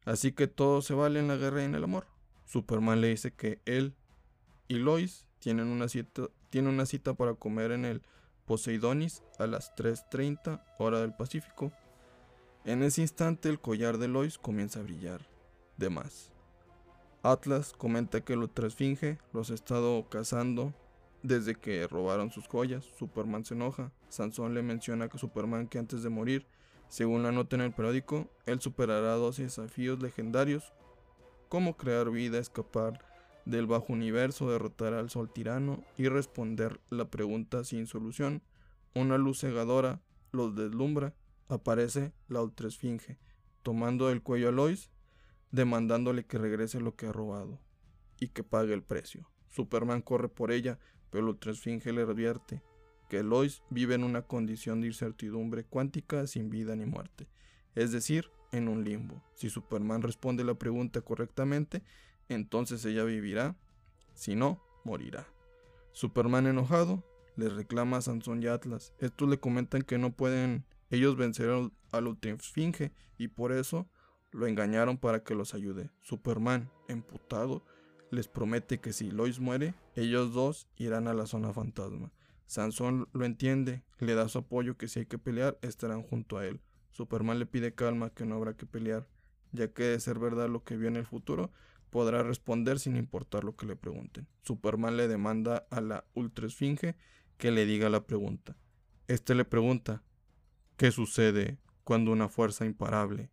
[0.07, 2.07] Así que todo se vale en la guerra y en el amor.
[2.47, 3.95] Superman le dice que él
[4.69, 8.03] y Lois tienen una cita, una cita para comer en el
[8.47, 11.73] Poseidonis a las 3.30 hora del Pacífico.
[12.65, 15.29] En ese instante el collar de Lois comienza a brillar
[15.77, 16.33] de más.
[17.23, 20.73] Atlas comenta que la Esfinge los ha estado cazando
[21.23, 22.85] desde que robaron sus joyas.
[22.99, 23.93] Superman se enoja.
[24.09, 26.47] Sansón le menciona que Superman que antes de morir,
[26.89, 30.73] según la nota en el periódico, él superará dos desafíos legendarios
[31.49, 33.05] como crear vida, escapar
[33.45, 38.43] del bajo universo, derrotar al sol tirano y responder la pregunta sin solución.
[38.95, 40.01] Una luz cegadora
[40.33, 41.15] los deslumbra.
[41.49, 43.19] Aparece la ultraesfinge,
[43.63, 44.91] tomando el cuello a Lois,
[45.51, 47.59] demandándole que regrese lo que ha robado
[48.21, 49.29] y que pague el precio.
[49.49, 50.79] Superman corre por ella,
[51.11, 52.63] pero la ultraesfinge le advierte
[53.09, 57.29] que Lois vive en una condición de incertidumbre cuántica sin vida ni muerte,
[57.75, 59.23] es decir, en un limbo.
[59.35, 61.83] Si Superman responde la pregunta correctamente,
[62.29, 63.57] entonces ella vivirá,
[64.15, 65.27] si no, morirá.
[65.93, 67.05] Superman enojado
[67.37, 68.93] le reclama a Sansón y Atlas.
[68.99, 71.51] Estos le comentan que no pueden ellos vencer
[71.93, 73.89] a la Esfinge y por eso
[74.33, 75.91] lo engañaron para que los ayude.
[76.03, 77.65] Superman, emputado,
[78.11, 82.13] les promete que si Lois muere, ellos dos irán a la zona fantasma.
[82.47, 86.47] Sansón lo entiende, le da su apoyo que si hay que pelear, estarán junto a
[86.47, 86.61] él.
[86.91, 89.07] Superman le pide calma, que no habrá que pelear,
[89.53, 91.53] ya que de ser verdad lo que vio en el futuro,
[91.91, 94.27] podrá responder sin importar lo que le pregunten.
[94.43, 96.97] Superman le demanda a la Ultra Esfinge
[97.37, 98.57] que le diga la pregunta.
[99.09, 100.03] Este le pregunta,
[100.77, 103.31] ¿qué sucede cuando una fuerza imparable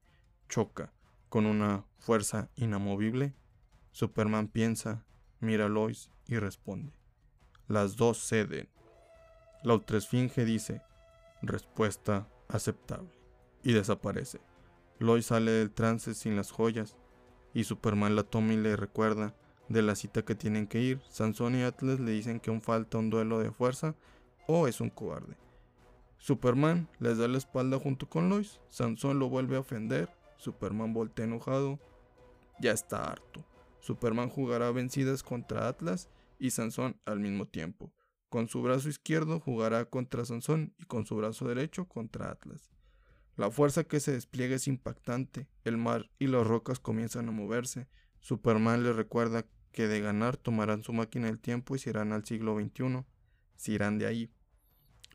[0.49, 0.93] choca
[1.29, 3.35] con una fuerza inamovible?
[3.97, 5.03] Superman piensa,
[5.39, 6.93] mira a Lois y responde.
[7.67, 8.69] Las dos ceden.
[9.63, 10.83] La Ultra Esfinge dice,
[11.41, 13.09] respuesta aceptable,
[13.63, 14.39] y desaparece.
[14.99, 16.95] Lois sale del trance sin las joyas
[17.55, 19.33] y Superman la toma y le recuerda
[19.67, 21.01] de la cita que tienen que ir.
[21.09, 23.95] Sansón y Atlas le dicen que aún falta un duelo de fuerza
[24.45, 25.35] o es un cobarde.
[26.19, 28.59] Superman les da la espalda junto con Lois.
[28.69, 30.07] Sansón lo vuelve a ofender.
[30.37, 31.79] Superman voltea enojado.
[32.59, 33.43] Ya está harto.
[33.79, 36.09] Superman jugará vencidas contra Atlas
[36.39, 37.93] y Sansón al mismo tiempo.
[38.29, 42.69] Con su brazo izquierdo jugará contra Sansón y con su brazo derecho contra Atlas.
[43.37, 47.87] La fuerza que se despliega es impactante, el mar y las rocas comienzan a moverse.
[48.19, 52.25] Superman le recuerda que de ganar tomarán su máquina del tiempo y se irán al
[52.25, 53.05] siglo XXI,
[53.55, 54.31] se irán de ahí.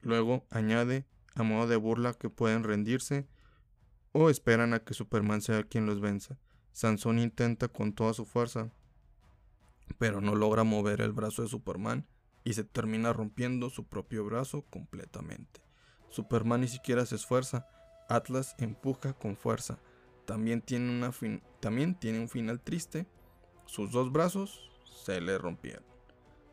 [0.02, 3.26] Luego añade, a modo de burla, que pueden rendirse
[4.12, 6.38] o esperan a que Superman sea quien los venza.
[6.72, 8.70] Sansón intenta con toda su fuerza,
[9.98, 12.06] pero no logra mover el brazo de Superman
[12.44, 15.60] y se termina rompiendo su propio brazo completamente.
[16.08, 17.66] Superman ni siquiera se esfuerza,
[18.08, 19.78] Atlas empuja con fuerza.
[20.26, 21.12] También tiene, una
[21.60, 23.06] también tiene un final triste.
[23.66, 24.70] Sus dos brazos
[25.04, 25.84] se le rompieron.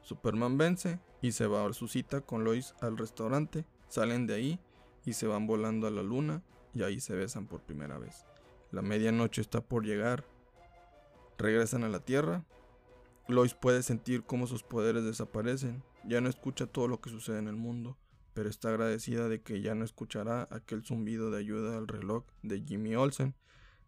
[0.01, 3.65] Superman vence y se va a su cita con Lois al restaurante.
[3.89, 4.59] Salen de ahí
[5.05, 8.25] y se van volando a la luna y ahí se besan por primera vez.
[8.71, 10.25] La medianoche está por llegar.
[11.37, 12.45] Regresan a la Tierra.
[13.27, 15.83] Lois puede sentir cómo sus poderes desaparecen.
[16.03, 17.97] Ya no escucha todo lo que sucede en el mundo
[18.39, 22.61] pero está agradecida de que ya no escuchará aquel zumbido de ayuda al reloj de
[22.61, 23.35] Jimmy Olsen.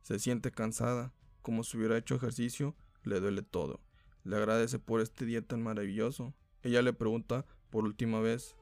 [0.01, 3.79] Se siente cansada, como si hubiera hecho ejercicio, le duele todo.
[4.25, 6.33] Le agradece por este día tan maravilloso.
[6.63, 8.57] Ella le pregunta por última vez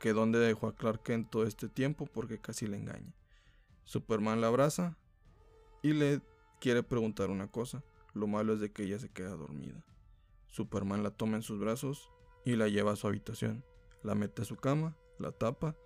[0.00, 3.14] que dónde dejó a Clark Kent todo este tiempo porque casi le engaña.
[3.84, 4.98] Superman la abraza
[5.82, 6.20] y le
[6.60, 7.82] quiere preguntar una cosa.
[8.14, 9.84] Lo malo es de que ella se queda dormida.
[10.48, 12.10] Superman la toma en sus brazos
[12.44, 13.64] y la lleva a su habitación.
[14.02, 15.76] La mete a su cama la tapa,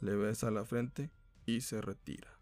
[0.00, 1.10] le besa la frente
[1.46, 2.38] y se retira.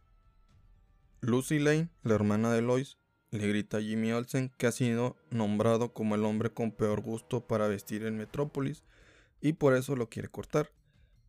[1.20, 2.98] Lucy Lane, la hermana de Lois,
[3.30, 7.46] le grita a Jimmy Olsen que ha sido nombrado como el hombre con peor gusto
[7.46, 8.84] para vestir en Metrópolis
[9.40, 10.72] y por eso lo quiere cortar.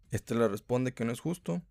[0.10, 1.62] Este le responde que no es justo.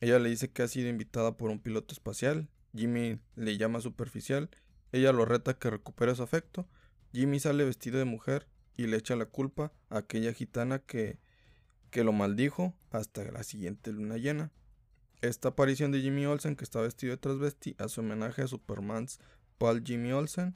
[0.00, 2.48] Ella le dice que ha sido invitada por un piloto espacial.
[2.78, 4.48] Jimmy le llama superficial.
[4.92, 6.66] Ella lo reta que recupere su afecto.
[7.12, 11.18] Jimmy sale vestido de mujer y le echa la culpa a aquella gitana que
[11.90, 14.50] que lo maldijo hasta la siguiente luna llena.
[15.20, 19.18] Esta aparición de Jimmy Olsen, que está vestido de transvesti, hace homenaje a Superman's
[19.58, 20.54] Paul Jimmy Olsen,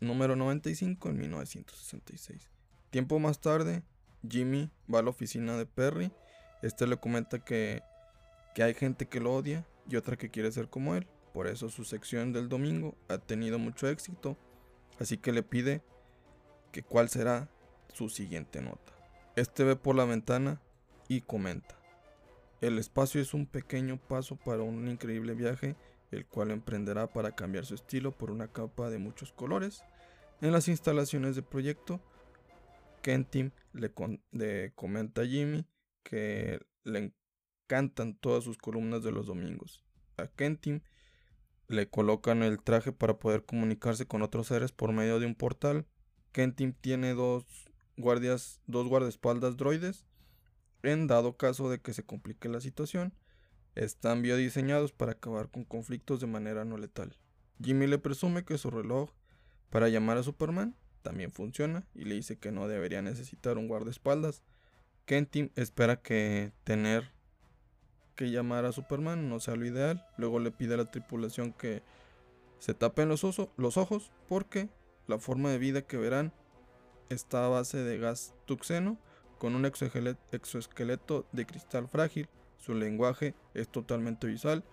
[0.00, 2.50] número 95 en 1966.
[2.90, 3.82] Tiempo más tarde,
[4.28, 6.10] Jimmy va a la oficina de Perry
[6.62, 7.82] Este le comenta que,
[8.54, 11.06] que hay gente que lo odia y otra que quiere ser como él.
[11.36, 14.38] Por eso su sección del domingo ha tenido mucho éxito.
[14.98, 15.82] Así que le pide
[16.72, 17.50] que cuál será
[17.92, 18.94] su siguiente nota.
[19.36, 20.62] Este ve por la ventana
[21.08, 21.78] y comenta.
[22.62, 25.76] El espacio es un pequeño paso para un increíble viaje,
[26.10, 29.82] el cual emprenderá para cambiar su estilo por una capa de muchos colores.
[30.40, 32.00] En las instalaciones de proyecto,
[33.02, 33.92] Kentim le,
[34.32, 35.66] le comenta a Jimmy
[36.02, 37.12] que le
[37.68, 39.84] encantan todas sus columnas de los domingos.
[40.16, 40.80] A Kentim
[41.68, 45.86] le colocan el traje para poder comunicarse con otros seres por medio de un portal.
[46.32, 47.44] Kentim tiene dos
[47.96, 50.04] guardias, dos guardaespaldas droides
[50.82, 53.12] en dado caso de que se complique la situación,
[53.74, 57.16] están biodiseñados para acabar con conflictos de manera no letal.
[57.62, 59.10] Jimmy le presume que su reloj
[59.70, 64.42] para llamar a Superman también funciona y le dice que no debería necesitar un guardaespaldas.
[65.04, 67.12] Kentim espera que tener
[68.16, 70.04] que llamar a Superman no sea lo ideal.
[70.16, 71.82] Luego le pide a la tripulación que
[72.58, 74.68] se tapen los, ojos porque
[75.06, 76.32] la forma de vida que verán
[77.10, 78.98] está a base de gas tuxeno
[79.38, 84.64] con un exoesqueleto de cristal frágil, su lenguaje es totalmente visual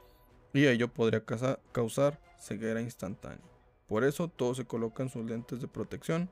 [0.53, 3.43] y ello podría causar ceguera instantánea.
[3.87, 6.29] Por eso todos se colocan sus lentes de protección.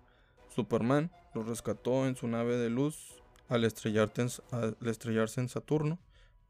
[0.48, 6.00] Superman los rescató en su nave de luz al estrellarse en Saturno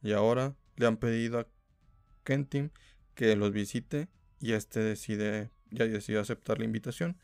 [0.01, 1.47] y ahora le han pedido a
[2.23, 2.69] Kentim
[3.15, 4.07] que los visite
[4.39, 7.17] y este decide, ya decide aceptar la invitación.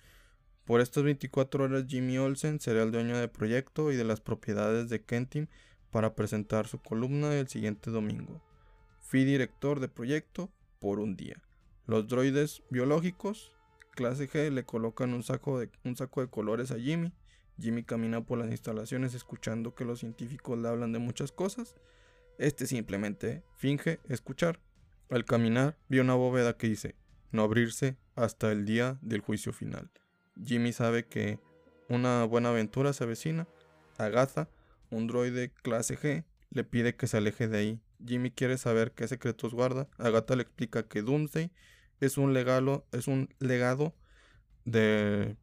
[0.66, 4.90] Por estas 24 horas Jimmy Olsen será el dueño del proyecto y de las propiedades
[4.90, 5.48] de Kentim
[5.92, 8.42] para presentar su columna el siguiente domingo.
[9.00, 11.42] Fui director de proyecto por un día.
[11.86, 13.54] Los droides biológicos,
[13.92, 17.14] clase G, le colocan un saco, de, un saco de colores a Jimmy.
[17.60, 21.76] Jimmy camina por las instalaciones escuchando que los científicos le hablan de muchas cosas.
[22.38, 24.60] Este simplemente finge escuchar.
[25.10, 26.96] Al caminar, vio una bóveda que dice,
[27.32, 29.90] no abrirse hasta el día del juicio final.
[30.44, 31.40] Jimmy sabe que
[31.90, 33.48] una buena aventura se avecina.
[33.98, 34.50] Agatha,
[34.92, 37.82] un droide clase G, le pide que se aleje de ahí.
[38.06, 39.88] Jimmy quiere saber qué secretos guarda.
[39.98, 41.52] Agatha le explica que Doomsday
[42.00, 43.96] es un, legalo, es un legado
[44.66, 45.38] de,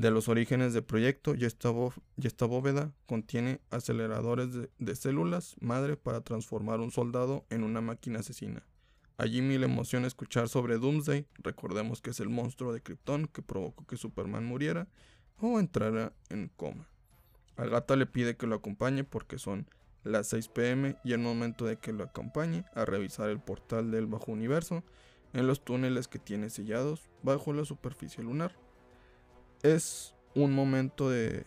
[0.00, 6.80] de, los orígenes del proyecto y esta, bóveda contiene aceleradores de, células madre para transformar
[6.80, 8.66] un soldado en una máquina asesina.
[9.18, 13.42] A Jimmy le emociona escuchar sobre Doomsday, recordemos que es el monstruo de Krypton que
[13.42, 14.88] provocó que Superman muriera
[15.38, 16.88] o entrara en coma.
[17.56, 19.68] Agatha le pide que lo acompañe porque son
[20.04, 24.06] las 6 pm y el momento de que lo acompañe a revisar el portal del
[24.06, 24.82] bajo universo
[25.32, 28.56] en los túneles que tiene sellados bajo la superficie lunar.
[29.62, 31.44] Es un momento de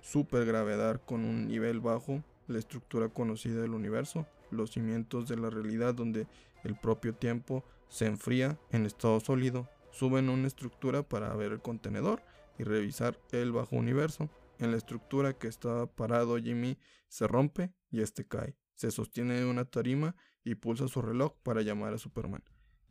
[0.00, 5.94] supergravedad con un nivel bajo, la estructura conocida del universo, los cimientos de la realidad
[5.94, 6.26] donde
[6.64, 12.22] el propio tiempo se enfría en estado sólido, suben una estructura para ver el contenedor
[12.58, 14.30] y revisar el bajo universo.
[14.58, 18.56] En la estructura que estaba parado Jimmy se rompe y este cae.
[18.76, 22.44] Se sostiene de una tarima y pulsa su reloj para llamar a Superman.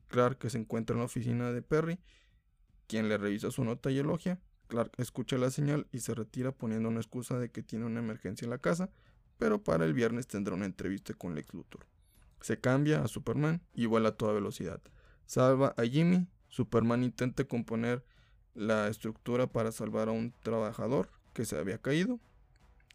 [0.07, 1.99] Clark que se encuentra en la oficina de Perry,
[2.87, 4.39] quien le revisa su nota y elogia.
[4.67, 8.45] Clark escucha la señal y se retira poniendo una excusa de que tiene una emergencia
[8.45, 8.89] en la casa,
[9.37, 11.85] pero para el viernes tendrá una entrevista con Lex Luthor.
[12.41, 14.81] Se cambia a Superman y vuela a toda velocidad.
[15.25, 16.27] Salva a Jimmy.
[16.47, 18.03] Superman intenta componer
[18.53, 22.19] la estructura para salvar a un trabajador que se había caído.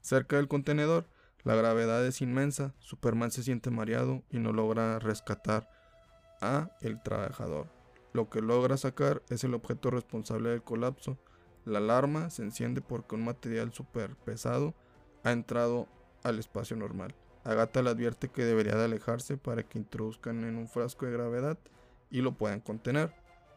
[0.01, 1.09] Cerca del contenedor,
[1.45, 2.75] la gravedad es inmensa.
[2.79, 5.69] Superman se siente mareado y no logra rescatar
[6.41, 7.80] a el trabajador.
[8.13, 11.19] Lo que logra sacar es el objeto responsable del colapso.
[11.65, 14.75] La alarma se enciende porque un material super pesado
[15.23, 15.87] ha entrado
[16.23, 17.15] al espacio normal.
[17.45, 21.59] Agatha le advierte que debería de alejarse para que introduzcan en un frasco de gravedad
[22.11, 23.15] y lo puedan contener.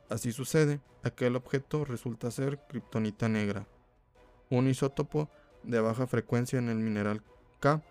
[0.10, 3.68] Así sucede, aquel objeto resulta ser kriptonita negra,
[4.50, 5.30] un isótopo
[5.64, 7.24] de baja frecuencia en el mineral
[7.60, 7.82] K,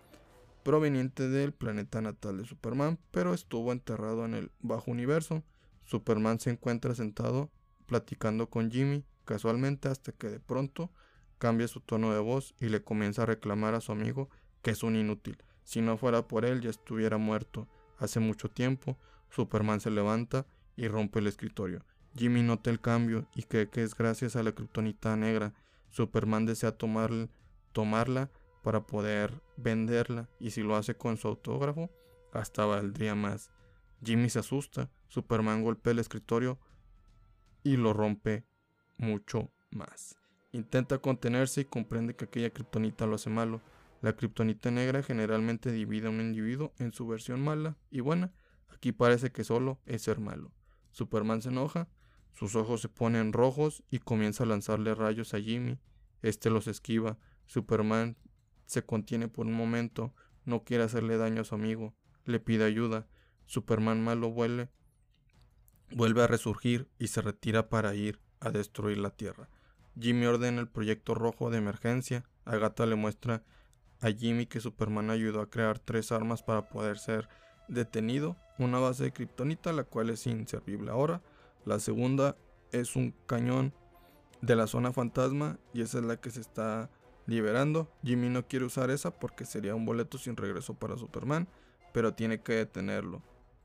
[0.62, 5.42] proveniente del planeta natal de Superman, pero estuvo enterrado en el bajo universo.
[5.84, 7.50] Superman se encuentra sentado
[7.86, 10.90] platicando con Jimmy casualmente hasta que de pronto
[11.38, 14.30] cambia su tono de voz y le comienza a reclamar a su amigo
[14.62, 17.68] que es un inútil si no fuera por él ya estuviera muerto.
[17.98, 18.96] Hace mucho tiempo,
[19.30, 21.84] Superman se levanta y rompe el escritorio.
[22.16, 25.54] Jimmy nota el cambio y cree que es gracias a la kriptonita negra.
[25.88, 26.76] Superman desea
[27.72, 28.30] tomarla
[28.62, 31.90] para poder venderla y si lo hace con su autógrafo,
[32.32, 33.50] hasta valdría más.
[34.04, 36.58] Jimmy se asusta, Superman golpea el escritorio
[37.62, 38.44] y lo rompe
[38.96, 40.16] mucho más.
[40.52, 43.60] Intenta contenerse y comprende que aquella kriptonita lo hace malo.
[44.00, 48.32] La kriptonita negra generalmente divide a un individuo en su versión mala y buena.
[48.68, 50.52] Aquí parece que solo es ser malo.
[50.90, 51.88] Superman se enoja,
[52.32, 55.78] sus ojos se ponen rojos y comienza a lanzarle rayos a Jimmy.
[56.20, 57.18] Este los esquiva.
[57.46, 58.16] Superman
[58.66, 61.94] se contiene por un momento, no quiere hacerle daño a su amigo,
[62.24, 63.06] le pide ayuda.
[63.46, 64.70] Superman malo vuelve,
[65.90, 69.48] vuelve a resurgir y se retira para ir a destruir la Tierra.
[69.98, 72.24] Jimmy ordena el proyecto rojo de emergencia.
[72.44, 73.42] Agatha le muestra
[74.00, 77.28] a Jimmy que Superman ayudó a crear tres armas para poder ser
[77.68, 78.36] detenido.
[78.58, 81.22] Una base de kriptonita, la cual es inservible ahora.
[81.64, 82.36] La segunda
[82.72, 83.74] es un cañón
[84.40, 86.90] de la zona fantasma y esa es la que se está
[87.26, 87.92] liberando.
[88.02, 91.48] Jimmy no quiere usar esa porque sería un boleto sin regreso para Superman,
[91.92, 93.22] pero tiene que detenerlo.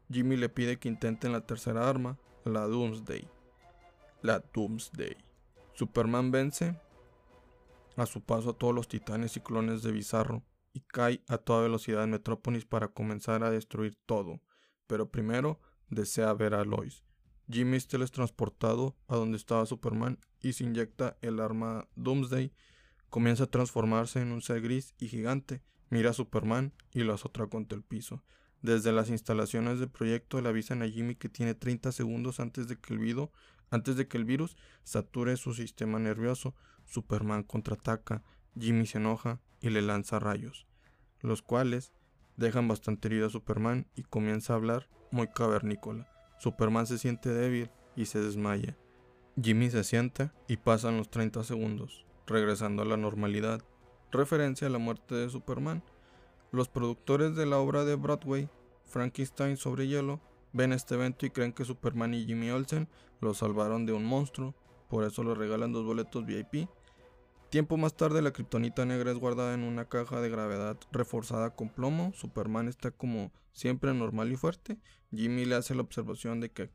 [0.09, 3.27] Jimmy le pide que intenten la tercera arma, la Doomsday.
[4.21, 5.17] La Doomsday.
[5.73, 6.79] Superman vence
[7.97, 10.43] a su paso a todos los titanes y clones de Bizarro
[10.73, 14.39] y cae a toda velocidad en Metrópolis para comenzar a destruir todo,
[14.85, 17.03] pero primero desea ver a Lois.
[17.49, 22.53] Jimmy es teletransportado a donde estaba Superman y se inyecta el arma Doomsday.
[23.09, 25.63] Comienza a transformarse en un ser gris y gigante.
[25.89, 28.23] Mira a Superman y lo azota contra el piso.
[28.61, 32.77] Desde las instalaciones del proyecto le avisan a Jimmy que tiene 30 segundos antes de
[32.77, 33.29] que el, virus,
[33.69, 36.55] antes de que el virus sature su sistema nervioso.
[36.85, 38.23] Superman contraataca,
[38.57, 40.67] Jimmy se enoja y le lanza rayos,
[41.21, 41.91] los cuales
[42.37, 46.07] dejan bastante herido a Superman y comienza a hablar muy cavernícola.
[46.39, 48.77] Superman se siente débil y se desmaya.
[49.41, 53.61] Jimmy se sienta y pasan los 30 segundos, regresando a la normalidad,
[54.11, 55.83] referencia a la muerte de Superman.
[56.51, 58.49] Los productores de la obra de Broadway,
[58.85, 60.21] Frankenstein sobre hielo,
[60.53, 62.87] ven este evento y creen que Superman y Jimmy Olsen
[63.19, 64.55] lo salvaron de un monstruo,
[64.89, 66.69] por eso le regalan dos boletos VIP.
[67.49, 71.69] Tiempo más tarde la kriptonita negra es guardada en una caja de gravedad reforzada con
[71.69, 74.77] plomo, Superman está como siempre normal y fuerte,
[75.11, 76.69] Jimmy le hace la observación de que,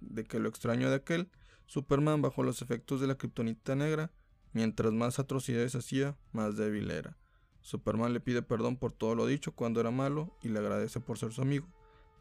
[0.00, 1.30] de que lo extraño de aquel,
[1.66, 4.10] Superman bajo los efectos de la kriptonita negra,
[4.52, 7.16] mientras más atrocidades hacía, más débil era.
[7.62, 11.18] Superman le pide perdón por todo lo dicho cuando era malo y le agradece por
[11.18, 11.66] ser su amigo.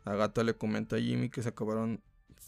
[0.05, 2.01] Agatha le comenta a Jimmy que se acabaron,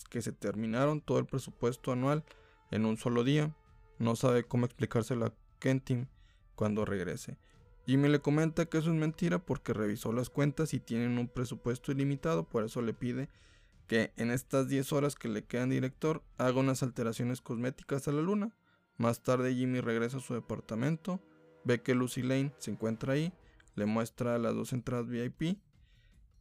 [0.10, 2.24] que se terminaron todo el presupuesto anual
[2.72, 3.56] en un solo día.
[4.00, 6.08] No sabe cómo explicárselo a Kentin
[6.56, 7.38] cuando regrese.
[7.86, 11.92] Jimmy le comenta que eso es mentira porque revisó las cuentas y tienen un presupuesto
[11.92, 13.30] ilimitado, por eso le pide
[13.88, 18.22] que en estas 10 horas que le quedan director haga unas alteraciones cosméticas a la
[18.22, 18.56] luna.
[18.98, 21.20] Más tarde Jimmy regresa a su departamento,
[21.64, 23.34] ve que Lucy Lane se encuentra ahí,
[23.76, 25.58] le muestra las dos entradas VIP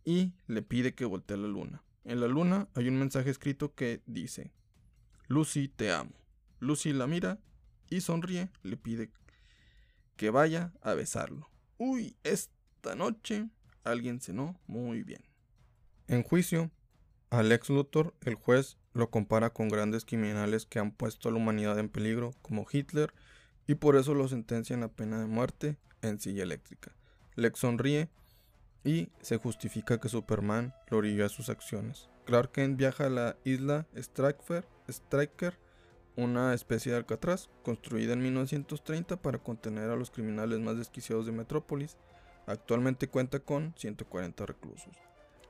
[0.04, 1.82] y le pide que voltee a la luna.
[2.04, 4.50] En la luna hay un mensaje escrito que dice,
[5.28, 6.12] Lucy te amo.
[6.58, 7.38] Lucy la mira
[7.88, 9.10] y sonríe, le pide
[10.16, 11.50] que vaya a besarlo.
[11.78, 13.48] Uy, esta noche
[13.84, 15.22] alguien cenó muy bien.
[16.08, 16.70] En juicio,
[17.30, 21.78] Alex Luthor, el juez, lo compara con grandes criminales que han puesto a la humanidad
[21.78, 23.14] en peligro, como Hitler,
[23.72, 26.92] y por eso lo sentencian a pena de muerte en silla eléctrica.
[27.36, 28.10] Lex sonríe
[28.84, 32.10] y se justifica que Superman lo orilló a sus acciones.
[32.26, 35.58] Clark Kent viaja a la isla Striker,
[36.16, 41.32] una especie de Alcatraz construida en 1930 para contener a los criminales más desquiciados de
[41.32, 41.96] Metrópolis.
[42.46, 44.94] Actualmente cuenta con 140 reclusos.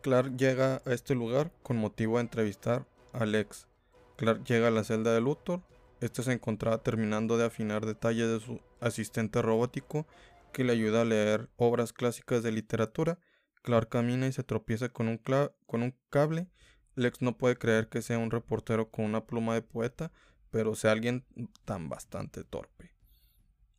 [0.00, 3.66] Clark llega a este lugar con motivo de entrevistar a Lex.
[4.14, 5.60] Clark llega a la celda de Luthor.
[6.02, 10.04] Este se encontraba terminando de afinar detalles de su asistente robótico
[10.52, 13.20] que le ayuda a leer obras clásicas de literatura.
[13.62, 16.48] Clark camina y se tropieza con un, con un cable.
[16.96, 20.10] Lex no puede creer que sea un reportero con una pluma de poeta,
[20.50, 21.24] pero sea alguien
[21.64, 22.96] tan bastante torpe.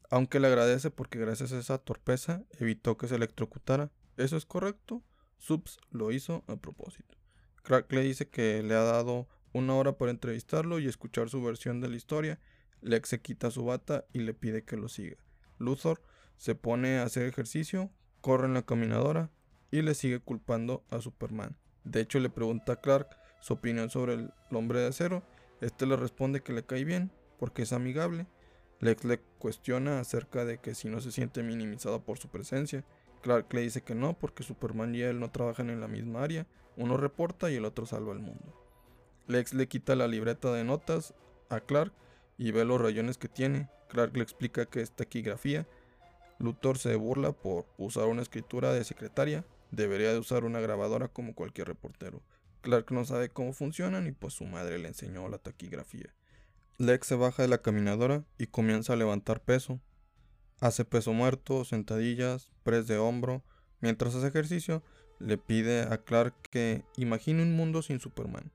[0.09, 3.91] Aunque le agradece porque gracias a esa torpeza evitó que se electrocutara.
[4.15, 5.03] Eso es correcto.
[5.39, 7.17] Subs lo hizo a propósito.
[7.63, 11.79] Crack le dice que le ha dado una hora para entrevistarlo y escuchar su versión
[11.81, 12.39] de la historia.
[12.81, 15.17] Lex se quita su bata y le pide que lo siga.
[15.57, 16.01] Luthor
[16.37, 17.89] se pone a hacer ejercicio,
[18.21, 19.31] corre en la caminadora
[19.71, 21.55] y le sigue culpando a Superman.
[21.83, 25.23] De hecho, le pregunta a Clark su opinión sobre el hombre de acero
[25.63, 28.27] este le responde que le cae bien porque es amigable.
[28.81, 32.83] Lex le cuestiona acerca de que si no se siente minimizado por su presencia.
[33.21, 36.47] Clark le dice que no porque Superman y él no trabajan en la misma área.
[36.75, 38.62] Uno reporta y el otro salva al mundo.
[39.28, 41.13] Lex le quita la libreta de notas
[41.49, 41.93] a Clark
[42.38, 43.69] y ve los rayones que tiene.
[43.89, 45.67] Clark le explica que es taquigrafía.
[46.39, 49.45] Luthor se burla por usar una escritura de secretaria.
[49.71, 52.21] Debería de usar una grabadora como cualquier reportero.
[52.61, 56.13] Clark no sabe cómo funcionan y pues su madre le enseñó la taquigrafía.
[56.78, 59.80] Lex se baja de la caminadora y comienza a levantar peso.
[60.59, 63.43] Hace peso muerto, sentadillas, press de hombro.
[63.80, 64.82] Mientras hace ejercicio,
[65.19, 68.51] le pide a Clark que imagine un mundo sin Superman.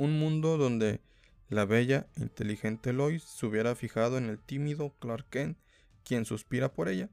[0.00, 1.02] Un mundo donde
[1.50, 5.58] la bella e inteligente Lois se hubiera fijado en el tímido Clark Kent,
[6.04, 7.10] quien suspira por ella.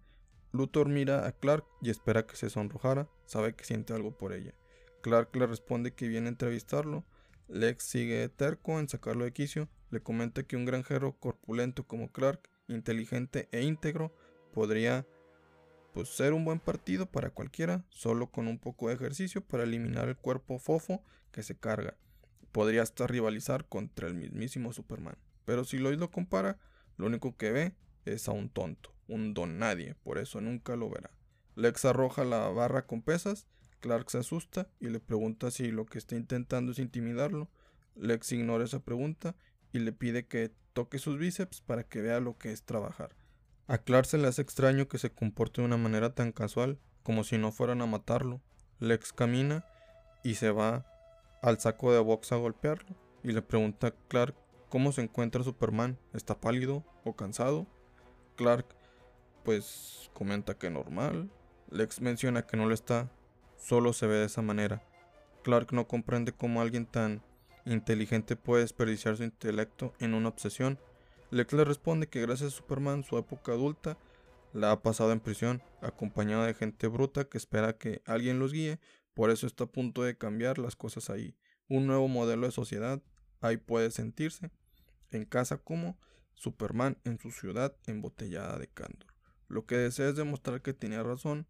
[0.53, 4.53] Luthor mira a Clark y espera que se sonrojara, sabe que siente algo por ella.
[5.01, 7.03] Clark le responde que viene a entrevistarlo.
[7.49, 9.67] Lex sigue terco en sacarlo de quicio.
[9.89, 14.15] Le comenta que un granjero corpulento como Clark, inteligente e íntegro,
[14.53, 15.05] podría
[15.93, 20.07] pues ser un buen partido para cualquiera, solo con un poco de ejercicio para eliminar
[20.07, 21.97] el cuerpo fofo que se carga.
[22.51, 25.17] Podría hasta rivalizar contra el mismísimo Superman.
[25.45, 26.57] Pero si Lois lo compara,
[26.97, 27.75] lo único que ve
[28.05, 31.11] es a un tonto, un don nadie, por eso nunca lo verá.
[31.55, 33.47] Lex arroja la barra con pesas
[33.79, 37.49] Clark se asusta y le pregunta si lo que está intentando es intimidarlo.
[37.95, 39.35] Lex ignora esa pregunta
[39.71, 43.15] y le pide que toque sus bíceps para que vea lo que es trabajar.
[43.67, 47.23] A Clark se le hace extraño que se comporte de una manera tan casual, como
[47.23, 48.41] si no fueran a matarlo.
[48.79, 49.65] Lex camina
[50.23, 50.85] y se va
[51.41, 54.35] al saco de box a golpearlo y le pregunta a Clark
[54.69, 55.97] cómo se encuentra Superman.
[56.13, 57.67] ¿Está pálido o cansado?
[58.35, 58.65] Clark
[59.43, 61.29] pues comenta que normal.
[61.69, 63.09] Lex menciona que no lo está
[63.57, 64.83] solo se ve de esa manera.
[65.43, 67.21] Clark no comprende cómo alguien tan
[67.65, 70.79] inteligente puede desperdiciar su intelecto en una obsesión.
[71.31, 73.97] Lex le responde que gracias a Superman su época adulta
[74.53, 78.79] la ha pasado en prisión, acompañada de gente bruta que espera que alguien los guíe,
[79.17, 81.35] por eso está a punto de cambiar las cosas ahí.
[81.67, 83.01] Un nuevo modelo de sociedad,
[83.41, 84.51] ahí puede sentirse,
[85.09, 85.97] en casa como
[86.35, 89.07] Superman en su ciudad embotellada de candor.
[89.47, 91.47] Lo que desea es demostrar que tenía razón.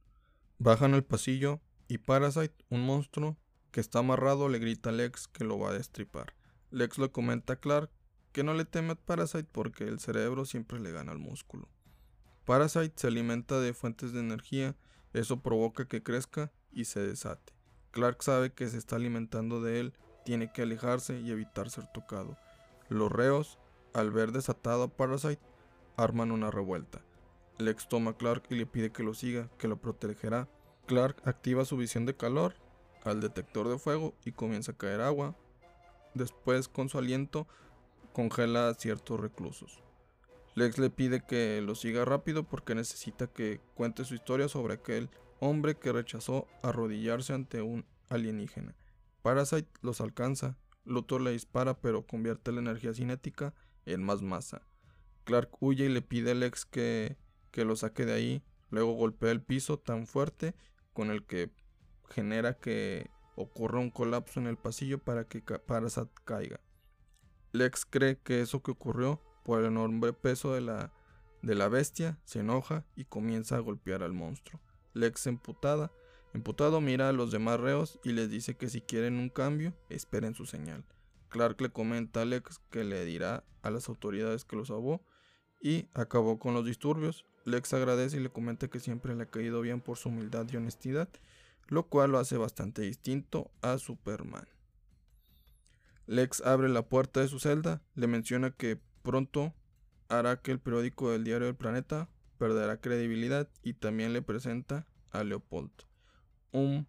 [0.59, 1.59] Bajan al pasillo,
[1.89, 3.36] y Parasite, un monstruo
[3.72, 6.36] que está amarrado, le grita a Lex que lo va a destripar.
[6.72, 7.91] Lex le comenta a Clark
[8.32, 11.68] que no le teme a Parasite porque el cerebro siempre le gana al músculo.
[12.45, 14.78] Parasite se alimenta de fuentes de energía,
[15.11, 17.57] eso provoca que crezca y se desate.
[17.98, 19.93] Clark sabe que se está alimentando de él,
[20.24, 22.38] tiene que alejarse y evitar ser tocado.
[22.89, 23.58] Los reos,
[23.91, 25.41] al ver desatado a Parasite,
[25.95, 27.02] arman una revuelta.
[27.58, 30.48] Lex toma a Clark y le pide que lo siga, que lo protegerá,
[30.86, 32.54] Clark activa su visión de calor
[33.04, 35.36] al detector de fuego y comienza a caer agua.
[36.14, 37.48] Después, con su aliento,
[38.14, 39.82] congela a ciertos reclusos.
[40.54, 45.10] Lex le pide que lo siga rápido porque necesita que cuente su historia sobre aquel
[45.39, 48.75] hombre que rechazó arrodillarse ante un alienígena.
[49.21, 50.57] Parasite los alcanza.
[50.85, 53.53] Luthor le dispara pero convierte la energía cinética
[53.85, 54.61] en más masa.
[55.25, 57.17] Clark huye y le pide a Lex que,
[57.51, 58.43] que lo saque de ahí.
[58.69, 60.55] Luego golpea el piso tan fuerte
[60.93, 61.51] con el que
[62.09, 66.59] genera que ocurra un colapso en el pasillo para que Parasat caiga.
[67.51, 70.91] Lex cree que eso que ocurrió por el enorme peso de la,
[71.41, 74.59] de la bestia, se enoja y comienza a golpear al monstruo.
[74.98, 75.91] Lex emputada,
[76.34, 80.36] emputado mira a los demás reos y les dice que si quieren un cambio, esperen
[80.36, 80.84] su señal.
[81.30, 85.02] Clark le comenta a Lex que le dirá a las autoridades que lo salvó
[85.62, 87.26] y acabó con los disturbios.
[87.45, 90.58] Lex agradece y le comenta que siempre le ha caído bien por su humildad y
[90.58, 91.10] honestidad,
[91.68, 94.48] lo cual lo hace bastante distinto a Superman.
[96.08, 99.54] Lex abre la puerta de su celda, le menciona que pronto
[100.10, 105.23] hará que el periódico del diario del planeta perderá credibilidad y también le presenta a
[105.23, 105.71] Leopold,
[106.51, 106.88] un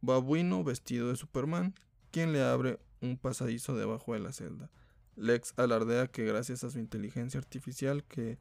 [0.00, 1.74] babuino vestido de Superman,
[2.10, 4.70] quien le abre un pasadizo debajo de la celda.
[5.16, 8.38] Lex alardea que gracias a su inteligencia artificial que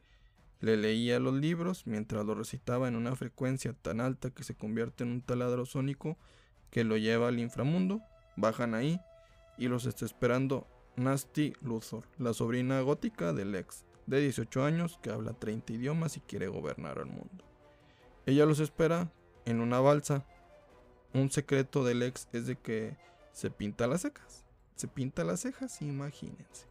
[0.60, 5.04] le leía los libros mientras lo recitaba en una frecuencia tan alta que se convierte
[5.04, 6.18] en un taladro sónico
[6.70, 8.02] que lo lleva al inframundo.
[8.36, 9.00] Bajan ahí
[9.58, 15.12] y los está esperando Nasty Luthor, la sobrina gótica de Lex, de 18 años que
[15.12, 17.46] habla 30 idiomas y quiere gobernar al mundo.
[18.26, 19.12] Ella los espera
[19.46, 20.26] en una balsa.
[21.14, 22.98] Un secreto de Lex es de que
[23.32, 24.46] se pinta las cejas.
[24.76, 26.68] Se pinta las cejas, imagínense.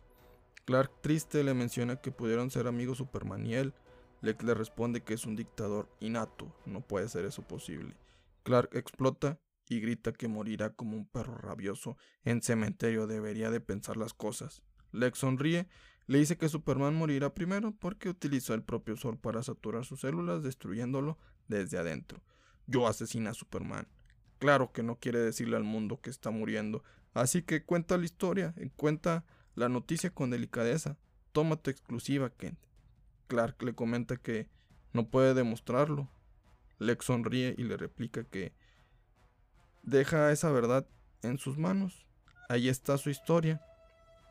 [0.65, 3.73] Clark triste le menciona que pudieron ser amigos Superman y él.
[4.21, 7.95] Lex le responde que es un dictador innato, no puede ser eso posible.
[8.43, 13.97] Clark explota y grita que morirá como un perro rabioso en cementerio debería de pensar
[13.97, 14.63] las cosas.
[14.93, 15.69] Lex sonríe,
[16.07, 20.43] le dice que Superman morirá primero porque utilizó el propio sol para saturar sus células
[20.43, 22.23] destruyéndolo desde adentro.
[22.67, 23.89] Yo asesina a Superman.
[24.39, 26.85] Claro que no quiere decirle al mundo que está muriendo,
[27.15, 30.97] así que cuenta la historia, cuenta la noticia con delicadeza.
[31.33, 32.59] Toma tu exclusiva, Kent.
[33.27, 34.49] Clark le comenta que
[34.93, 36.09] no puede demostrarlo.
[36.79, 38.53] Lex sonríe y le replica que
[39.83, 40.87] deja esa verdad
[41.23, 42.07] en sus manos.
[42.49, 43.61] Ahí está su historia.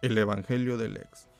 [0.01, 1.34] El Evangelio de Lex.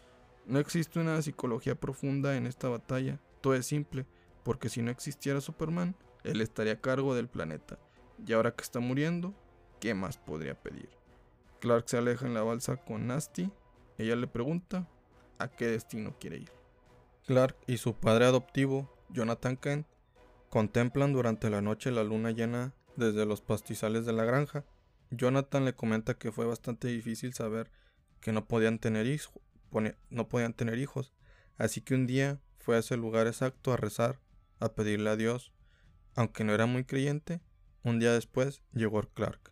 [0.47, 3.19] No existe una psicología profunda en esta batalla.
[3.41, 4.05] Todo es simple.
[4.43, 7.79] porque si no existiera Superman, él estaría a cargo del planeta.
[8.27, 9.33] Y ahora que está muriendo,
[9.79, 10.87] ¿qué más podría pedir?
[11.61, 13.49] Clark se aleja en la balsa con Nasty.
[13.97, 14.87] Ella le pregunta
[15.39, 16.51] a qué destino quiere ir.
[17.25, 19.87] Clark y su padre adoptivo, Jonathan Kent,
[20.51, 24.63] contemplan durante la noche la luna llena desde los pastizales de la granja.
[25.09, 27.71] Jonathan le comenta que fue bastante difícil saber
[28.21, 29.07] que no podían tener,
[30.09, 31.13] no podían tener hijos,
[31.57, 34.19] así que un día fue a ese lugar exacto a rezar,
[34.59, 35.53] a pedirle a Dios.
[36.15, 37.41] Aunque no era muy creyente,
[37.83, 39.51] un día después llegó Clark,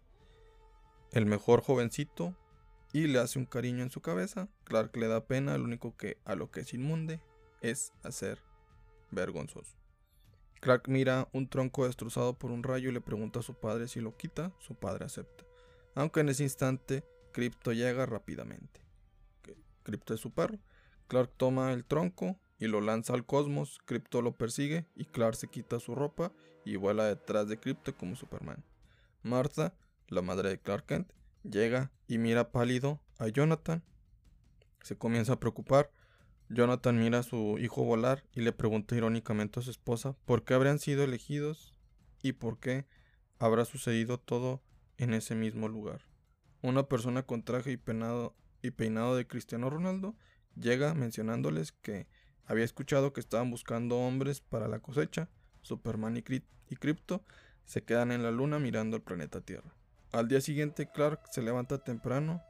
[1.11, 2.35] el mejor jovencito,
[2.93, 4.47] y le hace un cariño en su cabeza.
[4.63, 7.19] Clark le da pena, lo único que a lo que es inmunde
[7.61, 8.39] es hacer
[9.11, 9.75] vergonzoso.
[10.61, 13.99] Clark mira un tronco destrozado por un rayo y le pregunta a su padre si
[13.99, 15.43] lo quita, su padre acepta.
[15.95, 17.03] Aunque en ese instante,
[17.33, 18.82] Crypto llega rápidamente.
[19.83, 20.59] Crypto es su perro.
[21.07, 23.79] Clark toma el tronco y lo lanza al cosmos.
[23.85, 26.31] Crypto lo persigue y Clark se quita su ropa
[26.65, 28.63] y vuela detrás de Crypto como Superman.
[29.21, 29.75] Martha,
[30.07, 31.11] la madre de Clark Kent,
[31.43, 33.83] llega y mira pálido a Jonathan.
[34.81, 35.91] Se comienza a preocupar.
[36.49, 40.53] Jonathan mira a su hijo volar y le pregunta irónicamente a su esposa por qué
[40.53, 41.73] habrían sido elegidos
[42.21, 42.85] y por qué
[43.39, 44.61] habrá sucedido todo
[44.97, 46.01] en ese mismo lugar.
[46.61, 50.15] Una persona con traje y peinado, y peinado de Cristiano Ronaldo
[50.55, 52.07] llega mencionándoles que
[52.45, 55.29] había escuchado que estaban buscando hombres para la cosecha.
[55.61, 56.23] Superman y,
[56.75, 57.23] Crypto
[57.65, 59.75] se quedan en la luna mirando el planeta Tierra.
[60.11, 62.41] Al día siguiente Clark se levanta temprano,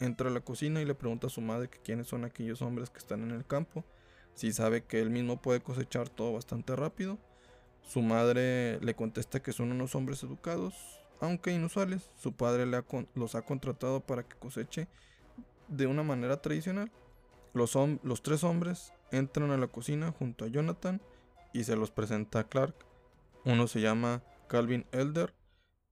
[0.00, 2.90] entra a la cocina y le pregunta a su madre que quiénes son aquellos hombres
[2.90, 3.84] que están en el campo,
[4.34, 7.18] si sabe que él mismo puede cosechar todo bastante rápido.
[7.82, 10.74] Su madre le contesta que son unos hombres educados,
[11.20, 12.10] aunque inusuales.
[12.16, 12.66] Su padre
[13.14, 14.88] los ha contratado para que coseche
[15.68, 16.90] de una manera tradicional.
[17.52, 21.00] Los, los tres hombres entran a la cocina junto a Jonathan
[21.52, 22.74] y se los presenta a Clark.
[23.44, 25.34] Uno se llama Calvin Elder,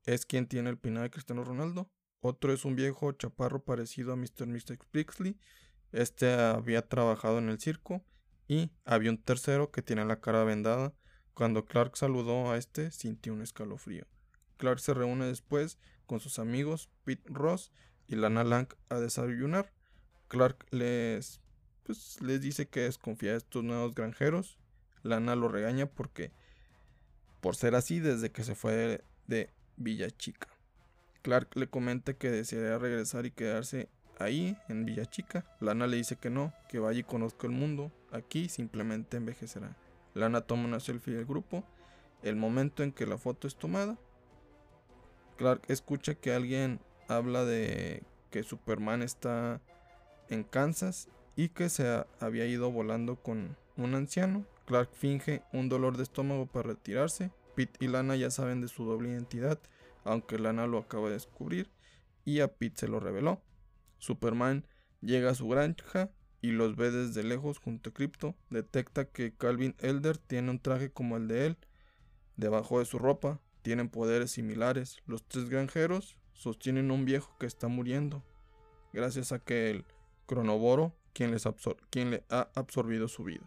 [0.05, 1.91] es quien tiene el peinado de Cristiano Ronaldo.
[2.21, 4.47] Otro es un viejo chaparro parecido a Mr.
[4.47, 4.79] Mr.
[4.91, 5.39] Pixley.
[5.93, 8.05] Este había trabajado en el circo.
[8.49, 10.95] Y había un tercero que tiene la cara vendada.
[11.35, 14.07] Cuando Clark saludó a este, sintió un escalofrío.
[14.57, 17.73] Clark se reúne después con sus amigos Pete Ross
[18.13, 19.73] y Lana Lang a desayunar.
[20.29, 21.41] Clark les
[21.85, 24.59] pues les dice que desconfía de estos nuevos granjeros.
[25.03, 26.31] Lana lo regaña porque,
[27.41, 30.49] por ser así, desde que se fue de, Villa Chica.
[31.23, 33.89] Clark le comenta que desearía regresar y quedarse
[34.19, 35.45] ahí, en Villa Chica.
[35.59, 37.91] Lana le dice que no, que vaya y conozca el mundo.
[38.13, 39.77] Aquí simplemente envejecerá.
[40.15, 41.65] Lana toma una selfie del grupo.
[42.23, 43.99] El momento en que la foto es tomada,
[45.37, 46.79] Clark escucha que alguien
[47.09, 49.61] habla de que Superman está
[50.29, 54.45] en Kansas y que se había ido volando con un anciano.
[54.67, 57.31] Clark finge un dolor de estómago para retirarse.
[57.55, 59.59] Pete y Lana ya saben de su doble identidad,
[60.05, 61.71] aunque Lana lo acaba de descubrir
[62.25, 63.43] y a Pete se lo reveló.
[63.99, 64.67] Superman
[65.01, 68.35] llega a su granja y los ve desde lejos junto a Crypto.
[68.51, 71.59] Detecta que Calvin Elder tiene un traje como el de él.
[72.37, 74.99] Debajo de su ropa tienen poderes similares.
[75.07, 78.25] Los tres granjeros sostienen un viejo que está muriendo,
[78.93, 79.85] gracias a que el
[80.27, 83.47] cronoboro quien, les le ha absorbido su vida.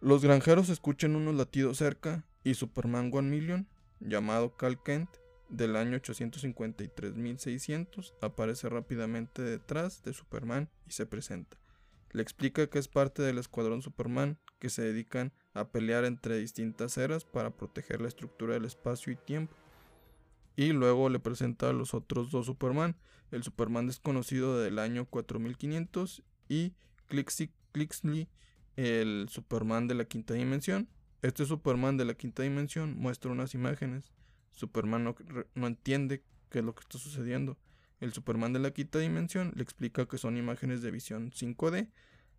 [0.00, 3.66] Los granjeros escuchan unos latidos cerca y Superman One Million,
[4.00, 5.08] llamado Cal Kent,
[5.48, 11.56] del año 853.600, aparece rápidamente detrás de Superman y se presenta.
[12.12, 16.98] Le explica que es parte del escuadrón Superman que se dedican a pelear entre distintas
[16.98, 19.54] eras para proteger la estructura del espacio y tiempo.
[20.58, 22.96] Y luego le presenta a los otros dos Superman,
[23.30, 26.74] el Superman desconocido del año 4500 y
[27.06, 28.28] Clixley,
[28.74, 30.88] el Superman de la quinta dimensión.
[31.22, 34.10] Este Superman de la quinta dimensión muestra unas imágenes.
[34.50, 35.14] Superman no,
[35.54, 37.56] no entiende qué es lo que está sucediendo.
[38.00, 41.88] El Superman de la quinta dimensión le explica que son imágenes de visión 5D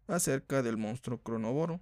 [0.08, 1.80] acerca del monstruo Cronoboro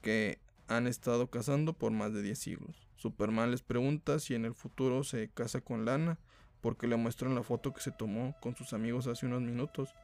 [0.00, 2.85] que han estado cazando por más de 10 siglos.
[2.96, 6.18] Superman les pregunta si en el futuro se casa con Lana
[6.60, 9.94] porque le muestran la foto que se tomó con sus amigos hace unos minutos.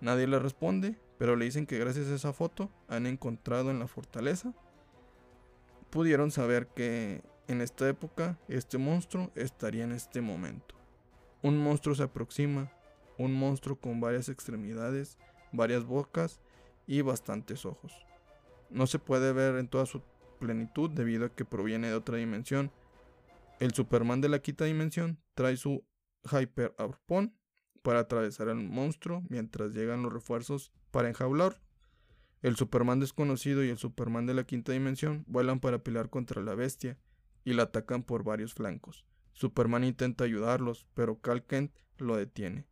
[0.00, 3.86] Nadie le responde, pero le dicen que gracias a esa foto han encontrado en la
[3.86, 4.54] fortaleza.
[5.90, 10.74] Pudieron saber que en esta época este monstruo estaría en este momento.
[11.42, 12.72] Un monstruo se aproxima,
[13.18, 15.18] un monstruo con varias extremidades,
[15.52, 16.40] varias bocas
[16.86, 17.92] y bastantes ojos.
[18.70, 20.00] No se puede ver en toda su
[20.40, 22.72] plenitud debido a que proviene de otra dimensión.
[23.60, 25.84] El Superman de la quinta dimensión trae su
[26.24, 27.36] Hyper Arpón
[27.82, 31.62] para atravesar al monstruo mientras llegan los refuerzos para enjaular.
[32.42, 36.54] El Superman desconocido y el Superman de la quinta dimensión vuelan para pelear contra la
[36.54, 36.98] bestia
[37.44, 39.06] y la atacan por varios flancos.
[39.32, 42.66] Superman intenta ayudarlos, pero Cal Kent lo detiene.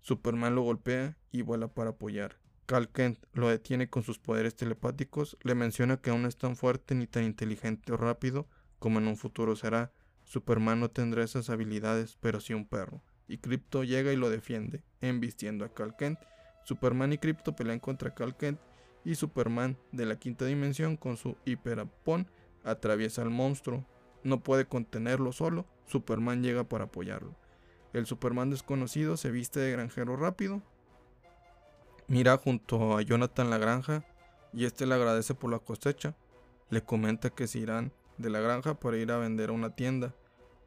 [0.00, 2.41] Superman lo golpea y vuela para apoyar.
[2.66, 6.56] Cal Kent lo detiene con sus poderes telepáticos, le menciona que aún no es tan
[6.56, 8.46] fuerte ni tan inteligente o rápido
[8.78, 9.92] como en un futuro será.
[10.24, 13.02] Superman no tendrá esas habilidades, pero sí un perro.
[13.28, 16.18] Y Crypto llega y lo defiende, embistiendo a Cal Kent.
[16.64, 18.58] Superman y Crypto pelean contra Cal Kent
[19.04, 22.28] y Superman de la quinta dimensión con su hiperapón
[22.64, 23.84] atraviesa al monstruo.
[24.22, 27.36] No puede contenerlo solo, Superman llega para apoyarlo.
[27.92, 30.62] El Superman desconocido se viste de granjero rápido,
[32.08, 34.04] mira junto a Jonathan la granja
[34.52, 36.16] y este le agradece por la cosecha.
[36.70, 40.14] Le comenta que se irán de la granja para ir a vender a una tienda.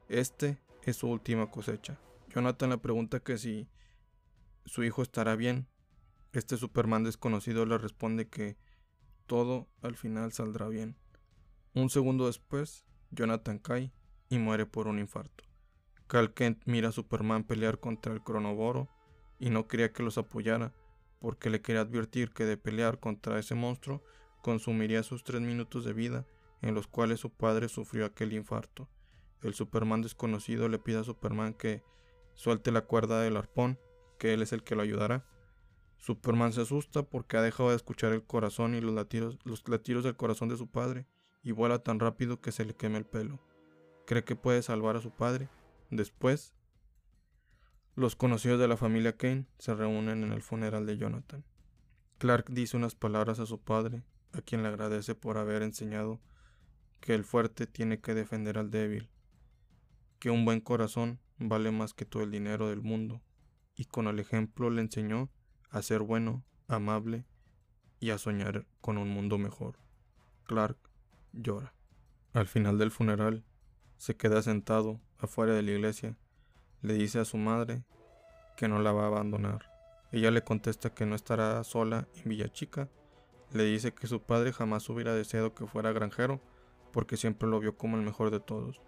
[0.09, 1.99] Este es su última cosecha.
[2.29, 3.67] Jonathan le pregunta que si
[4.65, 5.67] su hijo estará bien.
[6.33, 8.57] Este Superman desconocido le responde que
[9.25, 10.97] todo al final saldrá bien.
[11.73, 13.91] Un segundo después, Jonathan cae
[14.29, 15.43] y muere por un infarto.
[16.07, 18.89] Cal Kent mira a Superman pelear contra el Cronoboro
[19.39, 20.73] y no quería que los apoyara
[21.19, 24.03] porque le quería advertir que de pelear contra ese monstruo
[24.41, 26.25] consumiría sus tres minutos de vida
[26.61, 28.89] en los cuales su padre sufrió aquel infarto.
[29.41, 31.83] El Superman desconocido le pide a Superman que
[32.33, 33.79] suelte la cuerda del arpón,
[34.17, 35.25] que él es el que lo ayudará.
[35.97, 40.03] Superman se asusta porque ha dejado de escuchar el corazón y los latidos, los latidos
[40.03, 41.05] del corazón de su padre
[41.43, 43.39] y vuela tan rápido que se le quema el pelo.
[44.07, 45.49] Cree que puede salvar a su padre.
[45.91, 46.54] Después,
[47.95, 51.45] los conocidos de la familia Kane se reúnen en el funeral de Jonathan.
[52.17, 56.19] Clark dice unas palabras a su padre, a quien le agradece por haber enseñado
[56.99, 59.09] que el fuerte tiene que defender al débil,
[60.19, 63.21] que un buen corazón vale más que todo el dinero del mundo,
[63.75, 65.29] y con el ejemplo le enseñó
[65.69, 67.25] a ser bueno, amable
[67.99, 69.77] y a soñar con un mundo mejor.
[70.43, 70.77] Clark
[71.31, 71.73] llora.
[72.33, 73.45] Al final del funeral,
[73.97, 76.17] se queda sentado afuera de la iglesia,
[76.85, 77.83] le dice a su madre
[78.55, 79.71] que no la va a abandonar.
[80.11, 82.89] Ella le contesta que no estará sola en Villa Chica,
[83.51, 86.39] le dice que su padre jamás hubiera deseado que fuera granjero,
[86.91, 88.79] porque siempre lo vio como el mejor de todos.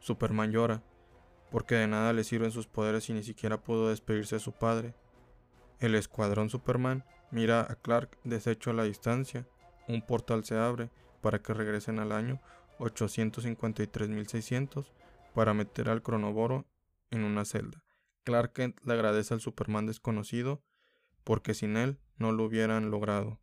[0.00, 0.82] Superman llora,
[1.50, 4.94] porque de nada le sirven sus poderes y ni siquiera pudo despedirse de su padre.
[5.78, 9.46] El escuadrón Superman mira a Clark deshecho a la distancia.
[9.88, 10.90] Un portal se abre
[11.20, 12.40] para que regresen al año
[12.78, 14.90] 853.600
[15.34, 16.66] para meter al cronoboro
[17.10, 17.82] en una celda.
[18.24, 20.62] Clark Kent le agradece al Superman desconocido
[21.24, 23.40] porque sin él no lo hubieran logrado.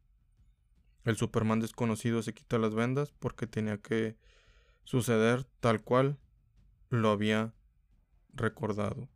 [1.04, 4.18] El Superman desconocido se quita las vendas porque tenía que
[4.84, 6.18] suceder tal cual
[6.90, 7.54] lo había
[8.34, 9.10] recordado,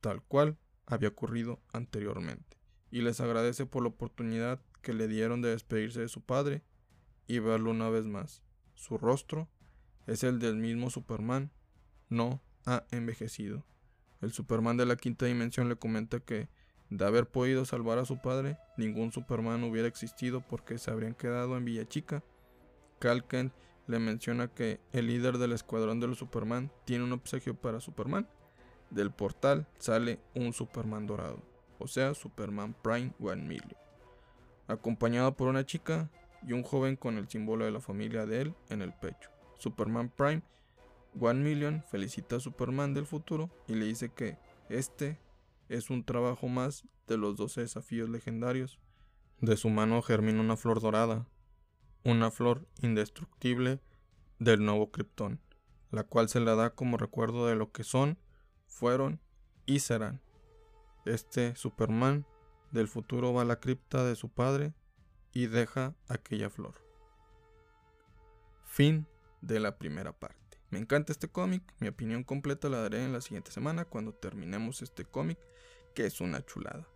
[0.00, 2.58] tal cual había ocurrido anteriormente,
[2.90, 6.64] y les agradece por la oportunidad que le dieron de despedirse de su padre
[7.26, 8.42] y verlo una vez más.
[8.74, 9.48] Su rostro
[10.06, 11.52] es el del mismo Superman,
[12.08, 13.64] no ha envejecido.
[14.20, 16.48] El Superman de la quinta dimensión le comenta que
[16.90, 21.56] de haber podido salvar a su padre, ningún Superman hubiera existido porque se habrían quedado
[21.56, 22.22] en Villa Chica.
[22.98, 23.52] Cal Kent
[23.86, 28.28] le menciona que el líder del escuadrón de los Superman tiene un obsequio para Superman.
[28.90, 31.42] Del portal sale un Superman dorado,
[31.78, 33.76] o sea, Superman Prime One Million.
[34.66, 36.10] Acompañado por una chica,
[36.46, 39.30] y un joven con el símbolo de la familia de él en el pecho.
[39.58, 40.42] Superman Prime
[41.18, 44.38] One Million felicita a Superman del futuro y le dice que
[44.68, 45.18] este
[45.68, 48.78] es un trabajo más de los 12 desafíos legendarios.
[49.40, 51.26] De su mano germina una flor dorada,
[52.04, 53.80] una flor indestructible
[54.38, 55.40] del nuevo Krypton,
[55.90, 58.18] la cual se le da como recuerdo de lo que son,
[58.66, 59.20] fueron
[59.66, 60.20] y serán.
[61.04, 62.26] Este Superman
[62.70, 64.74] del futuro va a la cripta de su padre
[65.32, 66.74] y deja aquella flor.
[68.64, 69.06] Fin
[69.40, 70.39] de la primera parte.
[70.70, 74.82] Me encanta este cómic, mi opinión completa la daré en la siguiente semana cuando terminemos
[74.82, 75.38] este cómic,
[75.94, 76.86] que es una chulada.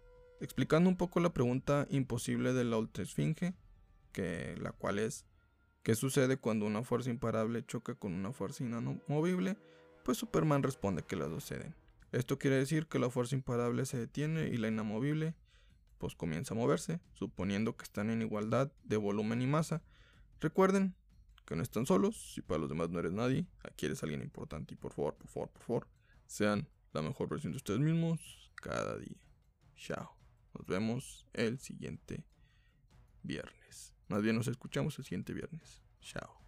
[0.41, 3.55] Explicando un poco la pregunta imposible de la Ultra Esfinge,
[4.13, 5.27] que la cual es
[5.83, 9.59] ¿qué sucede cuando una fuerza imparable choca con una fuerza inamovible?
[10.05, 11.75] Pues Superman responde que las dos ceden.
[12.13, 15.35] Esto quiere decir que la fuerza imparable se detiene y la inamovible
[15.99, 19.83] pues comienza a moverse, suponiendo que están en igualdad de volumen y masa.
[20.41, 20.95] Recuerden
[21.45, 24.75] que no están solos, si para los demás no eres nadie, aquí eres alguien importante
[24.75, 25.89] y por favor, por favor, por favor,
[26.27, 29.21] sean la mejor versión de ustedes mismos cada día.
[29.77, 30.17] Chao.
[30.55, 32.25] Nos vemos el siguiente
[33.23, 33.95] viernes.
[34.09, 35.83] Más bien nos escuchamos el siguiente viernes.
[36.01, 36.41] Chao.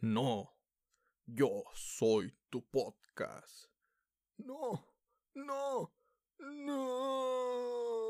[0.00, 0.56] No.
[1.28, 3.66] Yo soy tu podcast.
[4.38, 4.86] No,
[5.34, 5.95] no,
[6.40, 8.05] no.